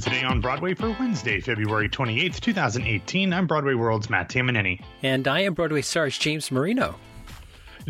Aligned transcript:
to 0.00 0.10
Today 0.10 0.22
on 0.22 0.40
Broadway 0.40 0.74
for 0.74 0.90
Wednesday, 0.90 1.40
February 1.40 1.88
28th, 1.88 2.40
2018. 2.40 3.32
I'm 3.32 3.46
Broadway 3.46 3.74
World's 3.74 4.08
Matt 4.08 4.28
Tamanini. 4.28 4.82
And 5.02 5.26
I 5.26 5.40
am 5.40 5.54
Broadway 5.54 5.82
stars 5.82 6.16
James 6.18 6.52
Marino. 6.52 6.94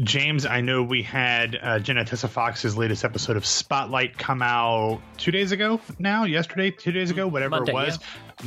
James, 0.03 0.47
I 0.47 0.61
know 0.61 0.83
we 0.83 1.03
had 1.03 1.59
uh, 1.61 1.79
Jena 1.81 2.05
Tesse 2.05 2.29
Fox's 2.29 2.77
latest 2.77 3.05
episode 3.05 3.37
of 3.37 3.45
Spotlight 3.45 4.17
come 4.17 4.43
out 4.43 5.01
two 5.17 5.33
days 5.33 5.51
ago 5.53 5.81
now, 5.99 6.25
yesterday, 6.25 6.71
two 6.71 6.93
days 6.93 7.11
ago, 7.11 7.27
whatever 7.27 7.57
Monday, 7.57 7.73
it 7.73 7.75
was. 7.75 7.99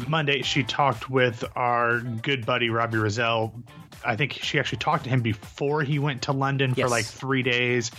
Monday, 0.08 0.42
she 0.42 0.64
talked 0.64 1.10
with 1.10 1.44
our 1.56 2.00
good 2.00 2.46
buddy 2.46 2.70
Robbie 2.70 3.00
Rozelle. 3.00 3.54
I 4.06 4.16
think 4.16 4.34
she 4.34 4.60
actually 4.60 4.80
talked 4.80 5.04
to 5.04 5.10
him 5.10 5.22
before 5.22 5.84
he 5.84 6.00
went 6.00 6.24
to 6.24 6.32
London 6.32 6.74
for 6.74 6.88
like 6.88 7.06
three 7.06 7.44
days 7.44 7.92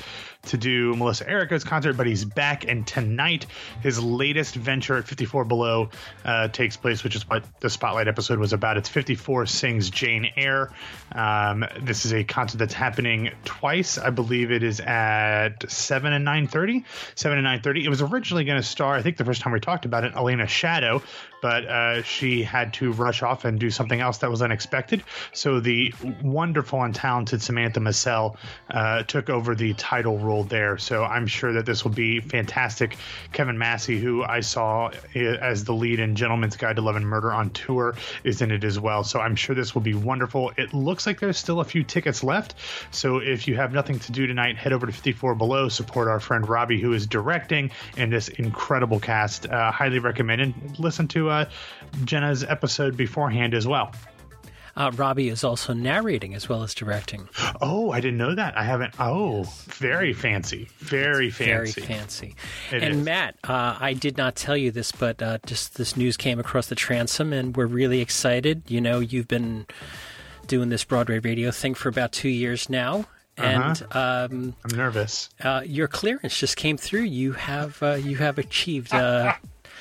to 0.46 0.56
do 0.56 0.94
Melissa 0.96 1.24
Errico's 1.24 1.64
concert, 1.64 1.96
but 1.96 2.06
he's 2.06 2.24
back. 2.24 2.66
And 2.66 2.86
tonight, 2.86 3.46
his 3.80 4.02
latest 4.02 4.54
venture 4.54 4.96
at 4.96 5.06
54 5.06 5.44
Below 5.44 5.90
uh, 6.24 6.48
takes 6.48 6.76
place, 6.76 7.04
which 7.04 7.14
is 7.14 7.28
what 7.28 7.44
the 7.60 7.70
Spotlight 7.70 8.08
episode 8.08 8.38
was 8.38 8.52
about. 8.52 8.76
It's 8.76 8.88
54 8.88 9.46
Sings 9.46 9.90
Jane 9.90 10.30
Eyre. 10.36 10.72
Um, 11.12 11.64
this 11.80 12.04
is 12.04 12.12
a 12.12 12.24
concert 12.24 12.58
that's 12.58 12.74
happening 12.74 13.30
twice. 13.44 13.98
I 13.98 14.10
believe 14.10 14.50
it 14.50 14.62
is 14.62 14.80
at 14.80 15.70
7 15.70 16.12
and 16.12 16.26
9.30. 16.26 16.84
7 17.14 17.38
and 17.38 17.62
9.30. 17.62 17.84
It 17.84 17.88
was 17.88 18.02
originally 18.02 18.44
going 18.44 18.60
to 18.60 18.66
star, 18.66 18.94
I 18.94 19.02
think 19.02 19.16
the 19.16 19.24
first 19.24 19.42
time 19.42 19.52
we 19.52 19.60
talked 19.60 19.84
about 19.84 20.04
it, 20.04 20.14
Elena 20.16 20.46
Shaddow, 20.46 21.02
but 21.40 21.66
uh, 21.66 22.02
she 22.02 22.42
had 22.42 22.74
to 22.74 22.92
rush 22.92 23.22
off 23.22 23.44
and 23.44 23.60
do 23.60 23.70
something 23.70 24.00
else 24.00 24.18
that 24.18 24.30
was 24.30 24.42
unexpected. 24.42 25.04
So 25.32 25.60
the 25.60 25.94
wonderful 26.22 26.82
and 26.82 26.94
talented 26.94 27.42
Samantha 27.42 27.80
Massell 27.80 28.36
uh, 28.70 29.02
took 29.04 29.30
over 29.30 29.54
the 29.54 29.74
title 29.74 30.18
role 30.18 30.31
there. 30.40 30.78
So 30.78 31.04
I'm 31.04 31.26
sure 31.26 31.52
that 31.52 31.66
this 31.66 31.84
will 31.84 31.92
be 31.92 32.20
fantastic. 32.20 32.96
Kevin 33.32 33.58
Massey, 33.58 33.98
who 33.98 34.22
I 34.24 34.40
saw 34.40 34.90
as 35.14 35.64
the 35.64 35.74
lead 35.74 36.00
in 36.00 36.16
Gentleman's 36.16 36.56
Guide 36.56 36.76
to 36.76 36.82
Love 36.82 36.96
and 36.96 37.06
Murder 37.06 37.32
on 37.32 37.50
tour, 37.50 37.94
is 38.24 38.40
in 38.40 38.50
it 38.50 38.64
as 38.64 38.80
well. 38.80 39.04
So 39.04 39.20
I'm 39.20 39.36
sure 39.36 39.54
this 39.54 39.74
will 39.74 39.82
be 39.82 39.94
wonderful. 39.94 40.52
It 40.56 40.72
looks 40.72 41.06
like 41.06 41.20
there's 41.20 41.38
still 41.38 41.60
a 41.60 41.64
few 41.64 41.82
tickets 41.84 42.24
left. 42.24 42.54
So 42.90 43.18
if 43.18 43.46
you 43.46 43.56
have 43.56 43.72
nothing 43.72 43.98
to 43.98 44.12
do 44.12 44.26
tonight, 44.26 44.56
head 44.56 44.72
over 44.72 44.86
to 44.86 44.92
54 44.92 45.34
Below, 45.34 45.68
support 45.68 46.08
our 46.08 46.20
friend 46.20 46.48
Robbie, 46.48 46.80
who 46.80 46.92
is 46.92 47.06
directing, 47.06 47.70
and 47.96 48.12
this 48.12 48.28
incredible 48.28 49.00
cast. 49.00 49.46
Uh, 49.46 49.70
highly 49.70 49.98
recommend 49.98 50.40
and 50.40 50.78
listen 50.78 51.08
to 51.08 51.28
uh, 51.28 51.44
Jenna's 52.04 52.44
episode 52.44 52.96
beforehand 52.96 53.54
as 53.54 53.66
well. 53.66 53.92
Uh, 54.76 54.90
Robbie 54.94 55.28
is 55.28 55.44
also 55.44 55.72
narrating 55.74 56.34
as 56.34 56.48
well 56.48 56.62
as 56.62 56.74
directing. 56.74 57.28
Oh, 57.60 57.90
I 57.90 58.00
didn't 58.00 58.16
know 58.18 58.34
that. 58.34 58.56
I 58.56 58.64
haven't. 58.64 58.94
Oh, 58.98 59.42
very 59.66 60.12
fancy. 60.14 60.68
Very 60.78 61.28
Very 61.30 61.66
fancy. 61.70 61.80
Very 61.82 61.94
fancy. 61.96 62.34
It 62.70 62.82
and 62.82 62.94
is. 62.96 63.04
Matt, 63.04 63.36
uh, 63.44 63.76
I 63.78 63.92
did 63.92 64.16
not 64.16 64.34
tell 64.34 64.56
you 64.56 64.70
this, 64.70 64.90
but 64.92 65.20
uh, 65.22 65.38
just 65.46 65.76
this 65.76 65.96
news 65.96 66.16
came 66.16 66.38
across 66.40 66.68
the 66.68 66.74
transom, 66.74 67.32
and 67.32 67.56
we're 67.56 67.66
really 67.66 68.00
excited. 68.00 68.62
You 68.68 68.80
know, 68.80 69.00
you've 69.00 69.28
been 69.28 69.66
doing 70.46 70.70
this 70.70 70.84
Broadway 70.84 71.18
radio 71.18 71.50
thing 71.50 71.74
for 71.74 71.88
about 71.88 72.12
two 72.12 72.28
years 72.30 72.68
now. 72.70 73.04
And 73.36 73.82
Uh-huh. 73.90 74.26
um, 74.30 74.54
I'm 74.64 74.76
nervous. 74.76 75.30
uh, 75.42 75.62
your 75.64 75.88
clearance 75.88 76.38
just 76.38 76.56
came 76.56 76.76
through. 76.76 77.02
You 77.04 77.32
have 77.32 77.82
uh, 77.82 77.94
you 77.94 78.16
have 78.16 78.38
achieved 78.38 78.92
uh, 78.92 79.34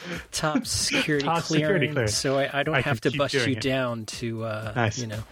top 0.32 0.66
security 0.66 1.26
Top 1.26 1.44
clearance, 1.44 1.48
security 1.48 1.88
clearance. 1.90 2.16
so 2.16 2.38
I, 2.38 2.60
I 2.60 2.64
don't 2.64 2.76
I 2.76 2.82
have 2.82 3.02
to 3.02 3.12
bust 3.18 3.34
you 3.34 3.42
it. 3.42 3.62
down 3.62 4.06
to 4.06 4.44
uh, 4.46 4.74
Nice. 4.76 5.00
you 5.00 5.08
know. 5.08 5.24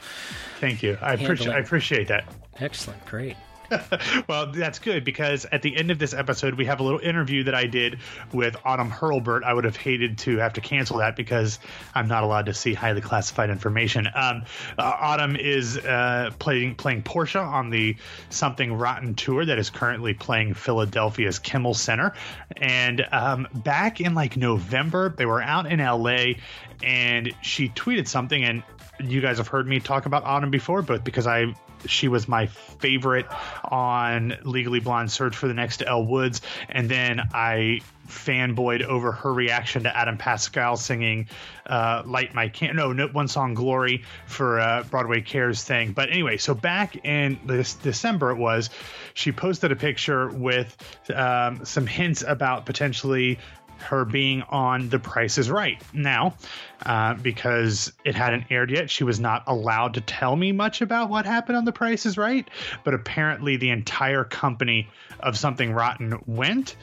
Thank 0.59 0.84
you. 0.84 0.98
I 1.02 1.14
appreciate. 1.14 1.50
I 1.53 1.59
appreciate 1.59 2.08
that. 2.09 2.25
Excellent, 2.59 3.06
great. 3.06 3.36
Well, 4.28 4.52
that's 4.52 4.80
good 4.80 5.03
because 5.03 5.45
at 5.45 5.62
the 5.62 5.75
end 5.75 5.92
of 5.92 6.00
this 6.00 6.14
episode, 6.14 6.56
we 6.56 6.66
have 6.66 6.80
a 6.80 6.84
little 6.84 7.00
interview 7.00 7.44
that 7.44 7.56
I 7.56 7.66
did 7.66 8.00
with 8.34 8.56
Autumn 8.64 8.89
Hurlbert. 8.89 9.44
I 9.44 9.53
would 9.53 9.64
have 9.64 9.75
hated 9.75 10.17
to 10.20 10.38
have 10.38 10.53
to 10.53 10.62
cancel 10.62 10.98
that 10.98 11.16
because 11.16 11.59
I'm 11.95 12.08
not 12.08 12.23
allowed 12.23 12.45
to 12.47 12.53
see 12.53 12.73
highly 12.73 13.02
classified 13.02 13.50
information. 13.50 14.08
Um, 14.14 14.44
uh, 14.78 14.94
Autumn 15.00 15.36
is 15.36 15.78
uh, 15.78 16.31
playing 16.40 16.75
playing 16.75 17.03
Portia 17.03 17.40
on 17.40 17.69
the 17.69 17.96
Something 18.29 18.74
Rotten 18.74 19.16
tour 19.16 19.46
that 19.46 19.58
is 19.58 19.69
currently 19.69 20.13
playing 20.13 20.53
Philadelphia's 20.53 21.40
Kimmel 21.40 21.74
Center. 21.74 22.13
And 22.58 23.06
um, 23.12 23.47
back 23.53 24.02
in 24.02 24.13
like 24.16 24.38
November, 24.38 25.09
they 25.09 25.25
were 25.25 25.41
out 25.41 25.72
in 25.72 25.79
LA, 25.79 26.34
and 26.84 27.34
she 27.41 27.69
tweeted 27.69 28.08
something 28.08 28.44
and 28.44 28.63
you 29.00 29.22
guys 29.22 29.38
have 29.38 29.47
heard 29.47 29.68
me 29.68 29.79
talk 29.79 30.06
about 30.06 30.24
Autumn 30.24 30.52
before, 30.52 30.81
both 30.81 31.03
because 31.03 31.25
I 31.25 31.53
she 31.85 32.07
was 32.07 32.28
my 32.28 32.47
favorite 32.47 33.25
on 33.63 34.38
Legally 34.44 34.79
Blonde 34.79 35.12
Search 35.12 35.35
for 35.35 35.47
the 35.47 35.53
Next 35.53 35.81
Elle 35.85 36.06
Woods, 36.06 36.41
and 36.67 36.90
then 36.90 37.22
I 37.34 37.81
fanboyed 38.07 38.84
over 38.84 39.12
her 39.12 39.31
reaction 39.31 39.84
to 39.84 39.95
Adam 39.95 40.17
Pascal 40.17 40.78
singing 40.78 41.28
uh, 41.67 42.03
"Light 42.06 42.34
My 42.34 42.50
Can." 42.50 42.75
No, 42.75 42.91
no, 42.91 43.07
one 43.07 43.28
song 43.28 43.53
"Glory" 43.53 44.03
for 44.25 44.59
uh, 44.59 44.84
Broadway 44.84 45.22
Cares 45.22 45.63
thing. 45.63 45.91
But 45.91 46.09
anyway, 46.09 46.38
so 46.38 46.53
back 46.53 47.06
in 47.06 47.40
this 47.45 47.75
December, 47.75 48.31
it 48.31 48.38
was 48.38 48.69
she 49.13 49.31
posted 49.31 49.72
a 49.72 49.75
picture 49.75 50.29
with 50.29 50.75
um, 51.13 51.66
some 51.66 51.88
hints 51.88 52.23
about 52.28 52.66
potentially 52.66 53.40
her 53.81 54.06
being 54.06 54.44
on 54.44 54.90
The 54.90 55.00
Price 55.00 55.38
is 55.38 55.50
Right. 55.50 55.81
Now, 55.94 56.35
uh, 56.85 57.16
because 57.16 57.91
it 58.06 58.16
hadn't 58.16 58.45
aired 58.50 58.72
yet, 58.72 58.90
she 58.90 59.03
was 59.03 59.19
not 59.19 59.44
allowed 59.47 59.95
to 59.95 60.01
tell 60.01 60.35
me 60.35 60.51
much 60.51 60.81
about 60.81 61.09
what 61.09 61.25
happened 61.25 61.57
on 61.57 61.66
The 61.66 61.72
Price 61.72 62.06
is 62.06 62.17
Right. 62.17 62.47
But 62.84 62.94
apparently, 62.94 63.57
the 63.57 63.69
entire 63.69 64.23
company 64.23 64.88
of 65.19 65.38
Something 65.38 65.73
Rotten 65.73 66.22
went. 66.25 66.75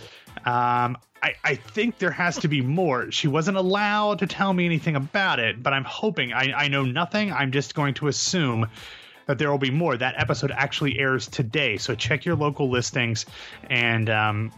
Um, 0.44 0.98
I, 1.22 1.34
I 1.42 1.54
think 1.54 1.98
there 1.98 2.10
has 2.10 2.38
to 2.38 2.48
be 2.48 2.60
more. 2.60 3.10
She 3.10 3.26
wasn't 3.26 3.56
allowed 3.56 4.18
to 4.20 4.26
tell 4.26 4.52
me 4.52 4.64
anything 4.64 4.96
about 4.96 5.40
it, 5.40 5.62
but 5.62 5.72
I'm 5.72 5.84
hoping. 5.84 6.32
I, 6.32 6.52
I 6.52 6.68
know 6.68 6.84
nothing. 6.84 7.32
I'm 7.32 7.52
just 7.52 7.74
going 7.74 7.94
to 7.94 8.08
assume 8.08 8.68
that 9.26 9.38
there 9.38 9.50
will 9.50 9.58
be 9.58 9.70
more. 9.70 9.96
That 9.96 10.14
episode 10.18 10.52
actually 10.52 10.98
airs 10.98 11.26
today, 11.26 11.78
so 11.78 11.94
check 11.94 12.24
your 12.24 12.36
local 12.36 12.70
listings 12.70 13.26
and 13.68 14.08
um, 14.08 14.52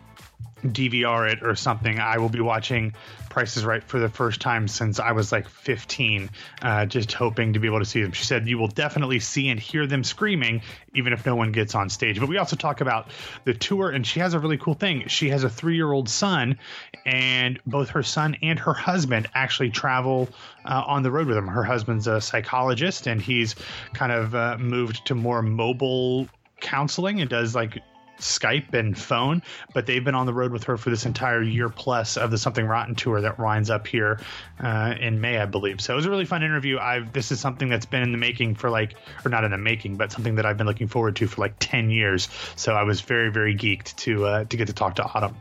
DVR 0.65 1.33
it 1.33 1.43
or 1.43 1.55
something. 1.55 1.99
I 1.99 2.19
will 2.19 2.29
be 2.29 2.41
watching 2.41 2.95
Price 3.29 3.57
is 3.57 3.65
Right 3.65 3.85
for 3.85 3.99
the 3.99 4.09
first 4.09 4.41
time 4.41 4.69
since 4.69 4.99
I 4.99 5.13
was 5.13 5.31
like 5.31 5.49
15, 5.49 6.31
uh, 6.63 6.87
just 6.87 7.13
hoping 7.13 7.53
to 7.53 7.61
be 7.61 7.69
able 7.69 7.79
to 7.79 7.85
see 7.85 8.03
them. 8.03 8.13
She 8.13 8.25
said, 8.25 8.49
You 8.49 8.59
will 8.59 8.69
definitely 8.69 9.21
see 9.21 9.49
and 9.49 9.61
hear 9.61 9.87
them 9.87 10.03
screaming, 10.03 10.63
even 10.95 11.13
if 11.13 11.25
no 11.25 11.37
one 11.37 11.53
gets 11.53 11.75
on 11.75 11.89
stage. 11.91 12.19
But 12.19 12.29
we 12.29 12.39
also 12.39 12.57
talk 12.57 12.81
about 12.81 13.11
the 13.45 13.55
tour, 13.55 13.91
and 13.91 14.07
she 14.07 14.21
has 14.21 14.35
a 14.35 14.39
really 14.39 14.59
cool 14.59 14.75
thing. 14.75 15.09
She 15.09 15.29
has 15.31 15.45
a 15.45 15.51
three 15.51 15.77
year 15.77 15.91
old 15.91 16.09
son, 16.09 16.59
and 17.07 17.61
both 17.67 17.91
her 17.91 18.03
son 18.03 18.37
and 18.43 18.59
her 18.59 18.75
husband 18.75 19.29
actually 19.35 19.71
travel 19.71 20.29
uh, 20.65 20.83
on 20.87 21.03
the 21.03 21.11
road 21.11 21.27
with 21.27 21.37
them. 21.37 21.47
Her 21.47 21.65
husband's 21.65 22.07
a 22.07 22.21
psychologist, 22.21 23.07
and 23.07 23.21
he's 23.21 23.55
kind 23.93 24.13
of 24.13 24.35
uh, 24.35 24.57
moved 24.59 25.07
to 25.07 25.15
more 25.15 25.43
mobile 25.43 26.29
counseling 26.61 27.21
and 27.21 27.31
does 27.31 27.55
like 27.55 27.81
Skype 28.19 28.75
and 28.75 28.97
phone, 28.99 29.43
but 29.75 29.87
they've 29.87 30.05
been 30.05 30.15
on 30.15 30.27
the 30.27 30.35
road 30.35 30.53
with 30.53 30.65
her 30.65 30.77
for 30.77 30.91
this 30.91 31.07
entire 31.07 31.43
year 31.43 31.69
plus 31.69 32.17
of 32.17 32.31
the 32.31 32.39
Something 32.39 32.67
Rotten 32.67 32.95
tour 32.95 33.21
that 33.21 33.39
winds 33.39 33.71
up 33.71 33.87
here 33.87 34.21
uh, 34.61 34.95
in 35.01 35.21
May, 35.21 35.39
I 35.39 35.47
believe. 35.47 35.81
So 35.81 35.93
it 35.93 35.97
was 35.97 36.07
a 36.07 36.11
really 36.11 36.25
fun 36.25 36.43
interview. 36.43 36.79
I've 36.79 37.13
this 37.13 37.31
is 37.31 37.41
something 37.41 37.69
that's 37.69 37.87
been 37.87 38.03
in 38.03 38.13
the 38.13 38.19
making 38.19 38.57
for 38.57 38.71
like, 38.71 38.95
or 39.25 39.31
not 39.31 39.45
in 39.45 39.51
the 39.51 39.59
making, 39.59 39.97
but 39.97 40.13
something 40.13 40.35
that 40.37 40.47
I've 40.47 40.57
been 40.57 40.67
looking 40.67 40.89
forward 40.89 41.17
to 41.17 41.27
for 41.27 41.41
like 41.41 41.55
ten 41.59 41.91
years. 41.91 42.29
So 42.57 42.75
I 42.75 42.83
was 42.83 43.01
very 43.01 43.31
very 43.31 43.55
geeked 43.55 43.97
to 43.97 44.27
uh, 44.27 44.45
to 44.45 44.57
get 44.57 44.67
to 44.67 44.73
talk 44.73 44.97
to 44.97 45.05
Autumn. 45.05 45.37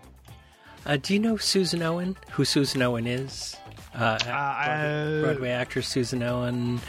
Uh, 0.86 0.98
do 0.98 1.14
you 1.14 1.20
know 1.20 1.38
Susan 1.38 1.82
Owen? 1.82 2.16
Who 2.32 2.46
Susan 2.46 2.82
Owen 2.82 3.08
is? 3.08 3.58
Uh, 3.94 4.18
Broadway, 4.20 4.32
uh, 4.32 5.22
Broadway 5.22 5.50
actress 5.50 5.88
Susan 5.88 6.22
Owen. 6.24 6.80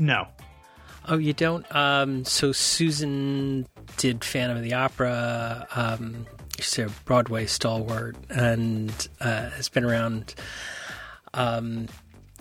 No, 0.00 0.28
Oh, 1.10 1.16
you 1.16 1.32
don't? 1.32 1.64
Um, 1.74 2.24
so 2.26 2.52
Susan 2.52 3.66
did 3.96 4.24
Phantom 4.24 4.56
of 4.56 4.62
the 4.62 4.74
Opera. 4.74 5.66
Um, 5.74 6.26
she's 6.58 6.78
a 6.78 6.88
Broadway 7.04 7.46
stalwart 7.46 8.16
and 8.30 9.08
uh, 9.20 9.50
has 9.50 9.68
been 9.68 9.84
around. 9.84 10.34
Um, 11.34 11.88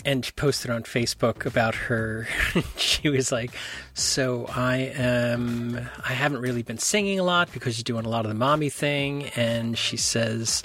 and 0.05 0.23
she 0.23 0.31
posted 0.31 0.71
on 0.71 0.83
Facebook 0.83 1.45
about 1.45 1.75
her. 1.75 2.27
she 2.77 3.09
was 3.09 3.31
like, 3.31 3.51
"So 3.93 4.45
I 4.47 4.93
am. 4.95 5.89
I 6.03 6.13
haven't 6.13 6.41
really 6.41 6.63
been 6.63 6.77
singing 6.77 7.19
a 7.19 7.23
lot 7.23 7.51
because 7.51 7.77
you're 7.77 7.83
doing 7.83 8.05
a 8.05 8.09
lot 8.09 8.25
of 8.25 8.29
the 8.29 8.37
mommy 8.37 8.69
thing." 8.69 9.25
And 9.35 9.77
she 9.77 9.97
says, 9.97 10.63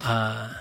uh, 0.00 0.52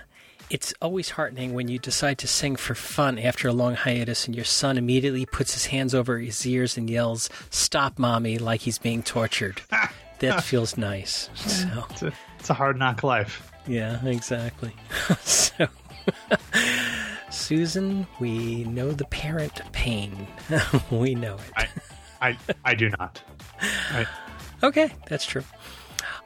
"It's 0.49 0.73
always 0.81 1.11
heartening 1.11 1.53
when 1.53 1.67
you 1.67 1.79
decide 1.79 2.17
to 2.19 2.27
sing 2.27 2.55
for 2.55 2.75
fun 2.75 3.19
after 3.19 3.47
a 3.47 3.53
long 3.53 3.75
hiatus, 3.75 4.25
and 4.25 4.35
your 4.35 4.45
son 4.45 4.77
immediately 4.77 5.25
puts 5.25 5.53
his 5.53 5.67
hands 5.67 5.93
over 5.93 6.17
his 6.19 6.45
ears 6.45 6.77
and 6.77 6.89
yells, 6.89 7.29
"Stop, 7.49 7.99
mommy!" 7.99 8.37
like 8.37 8.61
he's 8.61 8.77
being 8.79 9.03
tortured. 9.03 9.61
that 10.19 10.43
feels 10.43 10.77
nice. 10.77 11.29
So, 11.35 11.85
it's 11.89 12.01
a, 12.03 12.11
it's 12.39 12.49
a 12.49 12.53
hard 12.53 12.77
knock 12.77 13.03
life. 13.03 13.51
yeah, 13.67 14.03
exactly. 14.05 14.73
so." 15.21 15.67
Susan, 17.31 18.07
we 18.19 18.63
know 18.63 18.91
the 18.91 19.05
parent 19.05 19.61
pain. 19.71 20.27
we 20.91 21.13
know 21.13 21.35
it. 21.35 21.51
I, 21.55 21.67
I, 22.29 22.37
I 22.65 22.73
do 22.75 22.89
not. 22.89 23.21
I, 23.61 24.07
Okay, 24.61 24.91
that's 25.07 25.25
true. 25.25 25.43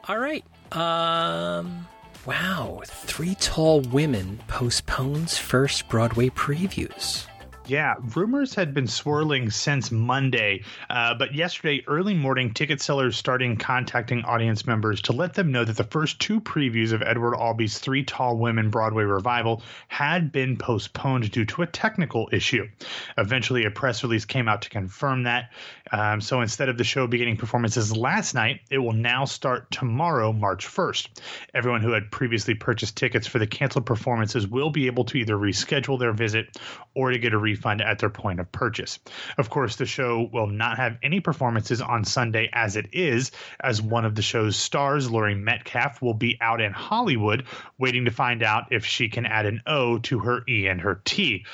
All 0.08 0.18
right. 0.18 0.44
Um, 0.72 1.86
Wow, 2.26 2.80
Three 2.86 3.34
Tall 3.34 3.82
Women 3.82 4.40
postpones 4.48 5.36
first 5.36 5.86
Broadway 5.90 6.30
previews. 6.30 7.26
Yeah, 7.66 7.94
rumors 8.14 8.54
had 8.54 8.74
been 8.74 8.86
swirling 8.86 9.48
since 9.48 9.90
Monday, 9.90 10.64
uh, 10.90 11.14
but 11.14 11.34
yesterday, 11.34 11.82
early 11.86 12.12
morning, 12.12 12.52
ticket 12.52 12.82
sellers 12.82 13.16
starting 13.16 13.56
contacting 13.56 14.22
audience 14.24 14.66
members 14.66 15.00
to 15.02 15.14
let 15.14 15.32
them 15.32 15.50
know 15.50 15.64
that 15.64 15.78
the 15.78 15.84
first 15.84 16.20
two 16.20 16.42
previews 16.42 16.92
of 16.92 17.00
Edward 17.00 17.34
Albee's 17.34 17.78
Three 17.78 18.04
Tall 18.04 18.36
Women 18.36 18.68
Broadway 18.68 19.04
revival 19.04 19.62
had 19.88 20.30
been 20.30 20.58
postponed 20.58 21.30
due 21.30 21.46
to 21.46 21.62
a 21.62 21.66
technical 21.66 22.28
issue. 22.32 22.68
Eventually, 23.16 23.64
a 23.64 23.70
press 23.70 24.02
release 24.02 24.26
came 24.26 24.46
out 24.46 24.60
to 24.60 24.68
confirm 24.68 25.22
that. 25.22 25.50
Um, 25.90 26.20
so 26.20 26.42
instead 26.42 26.68
of 26.68 26.76
the 26.76 26.84
show 26.84 27.06
beginning 27.06 27.38
performances 27.38 27.96
last 27.96 28.34
night, 28.34 28.60
it 28.70 28.78
will 28.78 28.92
now 28.92 29.24
start 29.24 29.70
tomorrow, 29.70 30.34
March 30.34 30.66
1st. 30.66 31.08
Everyone 31.54 31.80
who 31.80 31.92
had 31.92 32.10
previously 32.10 32.52
purchased 32.52 32.94
tickets 32.94 33.26
for 33.26 33.38
the 33.38 33.46
canceled 33.46 33.86
performances 33.86 34.46
will 34.46 34.70
be 34.70 34.86
able 34.86 35.04
to 35.04 35.16
either 35.16 35.36
reschedule 35.36 35.98
their 35.98 36.12
visit 36.12 36.58
or 36.94 37.10
to 37.10 37.18
get 37.18 37.32
a 37.32 37.38
refund 37.38 37.53
at 37.64 37.98
their 37.98 38.10
point 38.10 38.40
of 38.40 38.50
purchase. 38.52 38.98
Of 39.38 39.50
course, 39.50 39.76
the 39.76 39.86
show 39.86 40.28
will 40.32 40.46
not 40.46 40.78
have 40.78 40.98
any 41.02 41.20
performances 41.20 41.80
on 41.80 42.04
Sunday 42.04 42.50
as 42.52 42.76
it 42.76 42.86
is, 42.92 43.32
as 43.60 43.80
one 43.80 44.04
of 44.04 44.14
the 44.14 44.22
show's 44.22 44.56
stars, 44.56 45.10
Laurie 45.10 45.34
Metcalf, 45.34 46.02
will 46.02 46.14
be 46.14 46.38
out 46.40 46.60
in 46.60 46.72
Hollywood 46.72 47.46
waiting 47.78 48.04
to 48.04 48.10
find 48.10 48.42
out 48.42 48.72
if 48.72 48.84
she 48.84 49.08
can 49.08 49.26
add 49.26 49.46
an 49.46 49.62
O 49.66 49.98
to 49.98 50.18
her 50.20 50.42
E 50.48 50.66
and 50.66 50.80
her 50.80 51.00
T. 51.04 51.44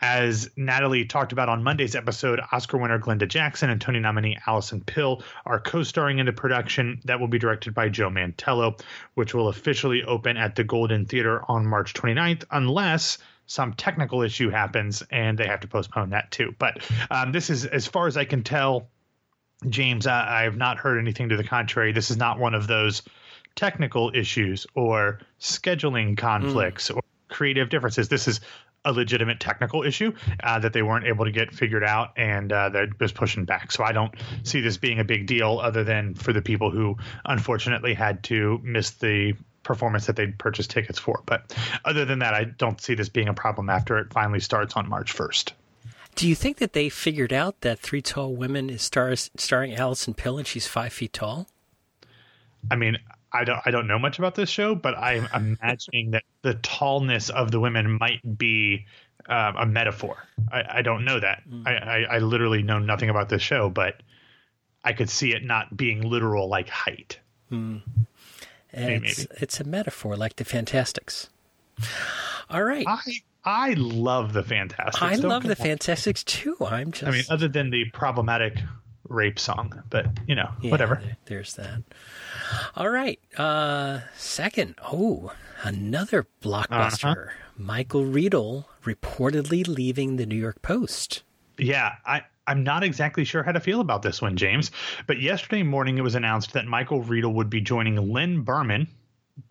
As 0.00 0.48
Natalie 0.56 1.06
talked 1.06 1.32
about 1.32 1.48
on 1.48 1.64
Monday's 1.64 1.96
episode, 1.96 2.40
Oscar 2.52 2.78
winner 2.78 3.00
Glenda 3.00 3.26
Jackson 3.26 3.68
and 3.68 3.80
Tony 3.80 3.98
nominee 3.98 4.38
Alison 4.46 4.80
Pill 4.80 5.24
are 5.44 5.58
co 5.58 5.82
starring 5.82 6.18
in 6.18 6.26
the 6.26 6.32
production 6.32 7.00
that 7.04 7.18
will 7.18 7.26
be 7.26 7.38
directed 7.38 7.74
by 7.74 7.88
Joe 7.88 8.08
Mantello, 8.08 8.80
which 9.14 9.34
will 9.34 9.48
officially 9.48 10.04
open 10.04 10.36
at 10.36 10.54
the 10.54 10.62
Golden 10.62 11.04
Theater 11.04 11.42
on 11.48 11.66
March 11.66 11.94
29th, 11.94 12.44
unless 12.52 13.18
some 13.48 13.72
technical 13.72 14.22
issue 14.22 14.50
happens 14.50 15.02
and 15.10 15.36
they 15.36 15.46
have 15.46 15.60
to 15.60 15.68
postpone 15.68 16.10
that 16.10 16.30
too. 16.30 16.54
But 16.58 16.88
um, 17.10 17.32
this 17.32 17.50
is, 17.50 17.64
as 17.64 17.86
far 17.86 18.06
as 18.06 18.16
I 18.16 18.24
can 18.24 18.44
tell, 18.44 18.88
James, 19.68 20.06
I, 20.06 20.40
I 20.40 20.42
have 20.42 20.56
not 20.56 20.78
heard 20.78 20.98
anything 20.98 21.30
to 21.30 21.36
the 21.36 21.44
contrary. 21.44 21.92
This 21.92 22.10
is 22.10 22.18
not 22.18 22.38
one 22.38 22.54
of 22.54 22.66
those 22.66 23.02
technical 23.56 24.12
issues 24.14 24.66
or 24.74 25.18
scheduling 25.40 26.16
conflicts 26.16 26.90
mm. 26.90 26.96
or 26.96 27.02
creative 27.28 27.70
differences. 27.70 28.08
This 28.08 28.28
is 28.28 28.40
a 28.84 28.92
legitimate 28.92 29.40
technical 29.40 29.82
issue 29.82 30.12
uh, 30.44 30.58
that 30.60 30.72
they 30.72 30.82
weren't 30.82 31.06
able 31.06 31.24
to 31.24 31.32
get 31.32 31.52
figured 31.52 31.82
out, 31.82 32.12
and 32.16 32.52
uh, 32.52 32.68
they're 32.68 32.86
just 32.86 33.14
pushing 33.14 33.44
back. 33.44 33.72
So 33.72 33.82
I 33.82 33.92
don't 33.92 34.14
see 34.44 34.60
this 34.60 34.76
being 34.76 35.00
a 35.00 35.04
big 35.04 35.26
deal, 35.26 35.58
other 35.58 35.84
than 35.84 36.14
for 36.14 36.32
the 36.32 36.42
people 36.42 36.70
who 36.70 36.96
unfortunately 37.24 37.94
had 37.94 38.22
to 38.24 38.60
miss 38.62 38.90
the 38.90 39.34
performance 39.68 40.06
that 40.06 40.16
they'd 40.16 40.36
purchased 40.36 40.70
tickets 40.70 40.98
for. 40.98 41.22
But 41.26 41.54
other 41.84 42.04
than 42.04 42.18
that, 42.18 42.34
I 42.34 42.44
don't 42.44 42.80
see 42.80 42.94
this 42.94 43.08
being 43.08 43.28
a 43.28 43.34
problem 43.34 43.70
after 43.70 43.98
it 43.98 44.12
finally 44.12 44.40
starts 44.40 44.74
on 44.74 44.88
March 44.88 45.14
1st. 45.14 45.52
Do 46.16 46.26
you 46.26 46.34
think 46.34 46.56
that 46.56 46.72
they 46.72 46.88
figured 46.88 47.32
out 47.32 47.60
that 47.60 47.78
Three 47.78 48.02
Tall 48.02 48.34
Women 48.34 48.70
is 48.70 48.82
stars, 48.82 49.30
starring 49.36 49.76
Alison 49.76 50.14
Pill 50.14 50.38
and 50.38 50.46
she's 50.46 50.66
five 50.66 50.92
feet 50.92 51.12
tall? 51.12 51.46
I 52.68 52.74
mean, 52.74 52.98
I 53.32 53.44
don't 53.44 53.60
I 53.64 53.70
don't 53.70 53.86
know 53.86 54.00
much 54.00 54.18
about 54.18 54.34
this 54.34 54.48
show, 54.50 54.74
but 54.74 54.98
I'm 54.98 55.28
imagining 55.62 56.10
that 56.12 56.24
the 56.42 56.54
tallness 56.54 57.30
of 57.30 57.52
the 57.52 57.60
women 57.60 57.98
might 58.00 58.20
be 58.36 58.86
um, 59.28 59.56
a 59.56 59.66
metaphor. 59.66 60.16
I, 60.50 60.78
I, 60.78 60.82
don't 60.82 61.04
know 61.04 61.20
that. 61.20 61.42
Mm. 61.48 61.66
I, 61.66 61.74
I, 61.76 62.16
I 62.16 62.18
literally 62.18 62.62
know 62.62 62.78
nothing 62.78 63.10
about 63.10 63.28
this 63.28 63.42
show, 63.42 63.68
but 63.68 64.02
I 64.82 64.94
could 64.94 65.10
see 65.10 65.34
it 65.34 65.44
not 65.44 65.76
being 65.76 66.00
literal 66.00 66.48
like 66.48 66.68
height. 66.68 67.20
Mm. 67.52 67.82
Maybe, 68.72 69.08
it's, 69.08 69.26
it's 69.40 69.60
a 69.60 69.64
metaphor 69.64 70.16
like 70.16 70.36
the 70.36 70.44
Fantasticks. 70.44 71.28
All 72.50 72.62
right. 72.62 72.86
I 72.86 73.00
I 73.44 73.74
love 73.74 74.32
the 74.32 74.42
Fantasticks. 74.42 75.02
I 75.02 75.14
love 75.14 75.44
the 75.44 75.56
Fantasticks 75.56 76.24
too. 76.24 76.56
I'm 76.60 76.92
just. 76.92 77.04
I 77.04 77.10
mean, 77.10 77.24
other 77.30 77.48
than 77.48 77.70
the 77.70 77.86
problematic 77.92 78.58
rape 79.08 79.38
song, 79.38 79.82
but 79.88 80.06
you 80.26 80.34
know, 80.34 80.50
yeah, 80.60 80.70
whatever. 80.70 81.00
There's 81.26 81.54
that. 81.54 81.82
All 82.76 82.90
right. 82.90 83.18
Uh, 83.36 84.00
second, 84.16 84.74
oh, 84.82 85.32
another 85.62 86.26
blockbuster. 86.42 87.28
Uh-huh. 87.28 87.32
Michael 87.56 88.04
Riedel 88.04 88.68
reportedly 88.84 89.66
leaving 89.66 90.16
the 90.16 90.26
New 90.26 90.36
York 90.36 90.62
Post. 90.62 91.22
Yeah, 91.58 91.94
I, 92.06 92.22
I'm 92.48 92.64
not 92.64 92.82
exactly 92.82 93.24
sure 93.24 93.42
how 93.42 93.52
to 93.52 93.60
feel 93.60 93.80
about 93.80 94.02
this 94.02 94.20
one, 94.20 94.36
James. 94.36 94.70
But 95.06 95.20
yesterday 95.20 95.62
morning, 95.62 95.98
it 95.98 96.02
was 96.02 96.14
announced 96.14 96.54
that 96.54 96.66
Michael 96.66 97.02
Riedel 97.02 97.34
would 97.34 97.50
be 97.50 97.60
joining 97.60 97.96
Len 98.10 98.40
Berman. 98.40 98.88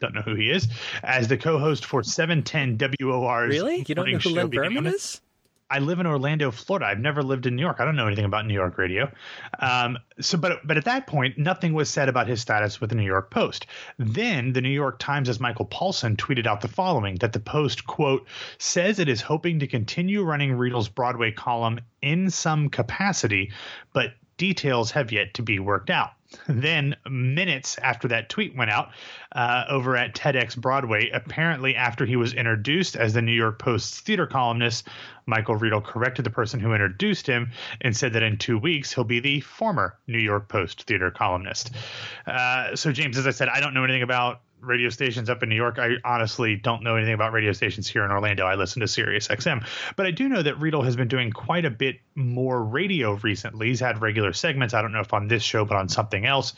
Don't 0.01 0.13
know 0.13 0.21
who 0.21 0.35
he 0.35 0.49
is 0.49 0.67
as 1.03 1.29
the 1.29 1.38
co-host 1.38 1.85
for 1.85 2.03
710 2.03 2.77
WOR's. 2.99 3.49
Really, 3.49 3.85
you 3.88 3.95
don't 3.95 4.11
know 4.11 4.17
who 4.17 4.29
Len 4.31 4.49
Berman 4.49 4.88
is? 4.88 5.21
I 5.69 5.79
live 5.79 5.99
in 5.99 6.07
Orlando, 6.07 6.49
Florida. 6.49 6.85
I've 6.85 6.99
never 6.99 7.21
lived 7.21 7.45
in 7.45 7.55
New 7.55 7.61
York. 7.61 7.77
I 7.79 7.85
don't 7.85 7.97
know 7.97 8.07
anything 8.07 8.25
about 8.25 8.45
New 8.45 8.53
York 8.53 8.77
radio. 8.77 9.11
Um, 9.59 9.97
so, 10.19 10.37
but 10.37 10.65
but 10.65 10.77
at 10.77 10.85
that 10.85 11.07
point, 11.07 11.37
nothing 11.37 11.73
was 11.73 11.89
said 11.89 12.07
about 12.07 12.27
his 12.27 12.39
status 12.39 12.79
with 12.79 12.89
the 12.89 12.95
New 12.95 13.05
York 13.05 13.31
Post. 13.31 13.65
Then 13.97 14.53
the 14.53 14.61
New 14.61 14.69
York 14.69 14.97
Times, 14.99 15.27
as 15.27 15.39
Michael 15.39 15.65
Paulson 15.65 16.15
tweeted 16.15 16.47
out 16.47 16.61
the 16.61 16.69
following: 16.69 17.15
that 17.15 17.33
the 17.33 17.39
Post 17.39 17.85
quote 17.85 18.25
says 18.57 18.99
it 18.99 19.09
is 19.09 19.21
hoping 19.21 19.59
to 19.59 19.67
continue 19.67 20.23
running 20.23 20.53
Riedel's 20.53 20.89
Broadway 20.89 21.31
column 21.31 21.81
in 22.01 22.29
some 22.29 22.69
capacity, 22.69 23.51
but 23.91 24.13
details 24.37 24.91
have 24.91 25.11
yet 25.11 25.33
to 25.33 25.41
be 25.41 25.59
worked 25.59 25.89
out. 25.89 26.11
Then, 26.47 26.95
minutes 27.09 27.77
after 27.77 28.07
that 28.09 28.29
tweet 28.29 28.56
went 28.56 28.71
out, 28.71 28.91
uh, 29.31 29.65
over 29.69 29.95
at 29.95 30.15
TEDx 30.15 30.57
Broadway, 30.57 31.09
apparently 31.09 31.75
after 31.75 32.06
he 32.06 32.15
was 32.15 32.33
introduced 32.33 32.95
as 32.95 33.13
the 33.13 33.21
New 33.21 33.31
York 33.31 33.59
Post's 33.59 34.00
theater 34.00 34.27
columnist, 34.27 34.88
Michael 35.25 35.56
Riedel 35.56 35.81
corrected 35.81 36.25
the 36.25 36.29
person 36.29 36.59
who 36.59 36.74
introduced 36.74 37.27
him 37.27 37.51
and 37.81 37.95
said 37.95 38.13
that 38.13 38.24
in 38.24 38.38
two 38.38 38.57
weeks 38.57 38.94
he'll 38.94 39.03
be 39.03 39.19
the 39.19 39.41
former 39.41 39.97
New 40.07 40.19
York 40.19 40.47
Post 40.47 40.83
theater 40.83 41.12
columnist. 41.12 41.71
Uh, 42.25 42.75
so, 42.75 42.91
James, 42.91 43.18
as 43.18 43.27
I 43.27 43.31
said, 43.31 43.50
I 43.50 43.59
don't 43.59 43.74
know 43.74 43.83
anything 43.83 44.03
about 44.03 44.41
radio 44.62 44.89
stations 44.89 45.30
up 45.30 45.44
in 45.44 45.50
New 45.50 45.56
York. 45.56 45.77
I 45.80 45.95
honestly 46.04 46.56
don't 46.56 46.83
know 46.83 46.95
anything 46.95 47.13
about 47.13 47.33
radio 47.33 47.54
stations 47.54 47.88
here 47.88 48.04
in 48.04 48.12
Orlando. 48.12 48.45
I 48.45 48.56
listen 48.56 48.80
to 48.81 48.88
Sirius 48.88 49.27
XM, 49.27 49.65
but 49.95 50.06
I 50.06 50.12
do 50.12 50.27
know 50.27 50.42
that 50.42 50.59
Riedel 50.59 50.81
has 50.83 50.95
been 50.95 51.07
doing 51.07 51.31
quite 51.31 51.65
a 51.65 51.69
bit 51.69 52.00
more 52.15 52.63
radio 52.63 53.13
recently. 53.15 53.68
He's 53.68 53.80
had 53.80 54.01
regular 54.01 54.33
segments. 54.33 54.74
I 54.74 54.81
don't 54.81 54.92
know 54.92 55.01
if 55.01 55.13
on 55.13 55.27
this 55.27 55.44
show, 55.44 55.65
but 55.65 55.77
on 55.77 55.89
something 55.89 56.25
else. 56.25 56.54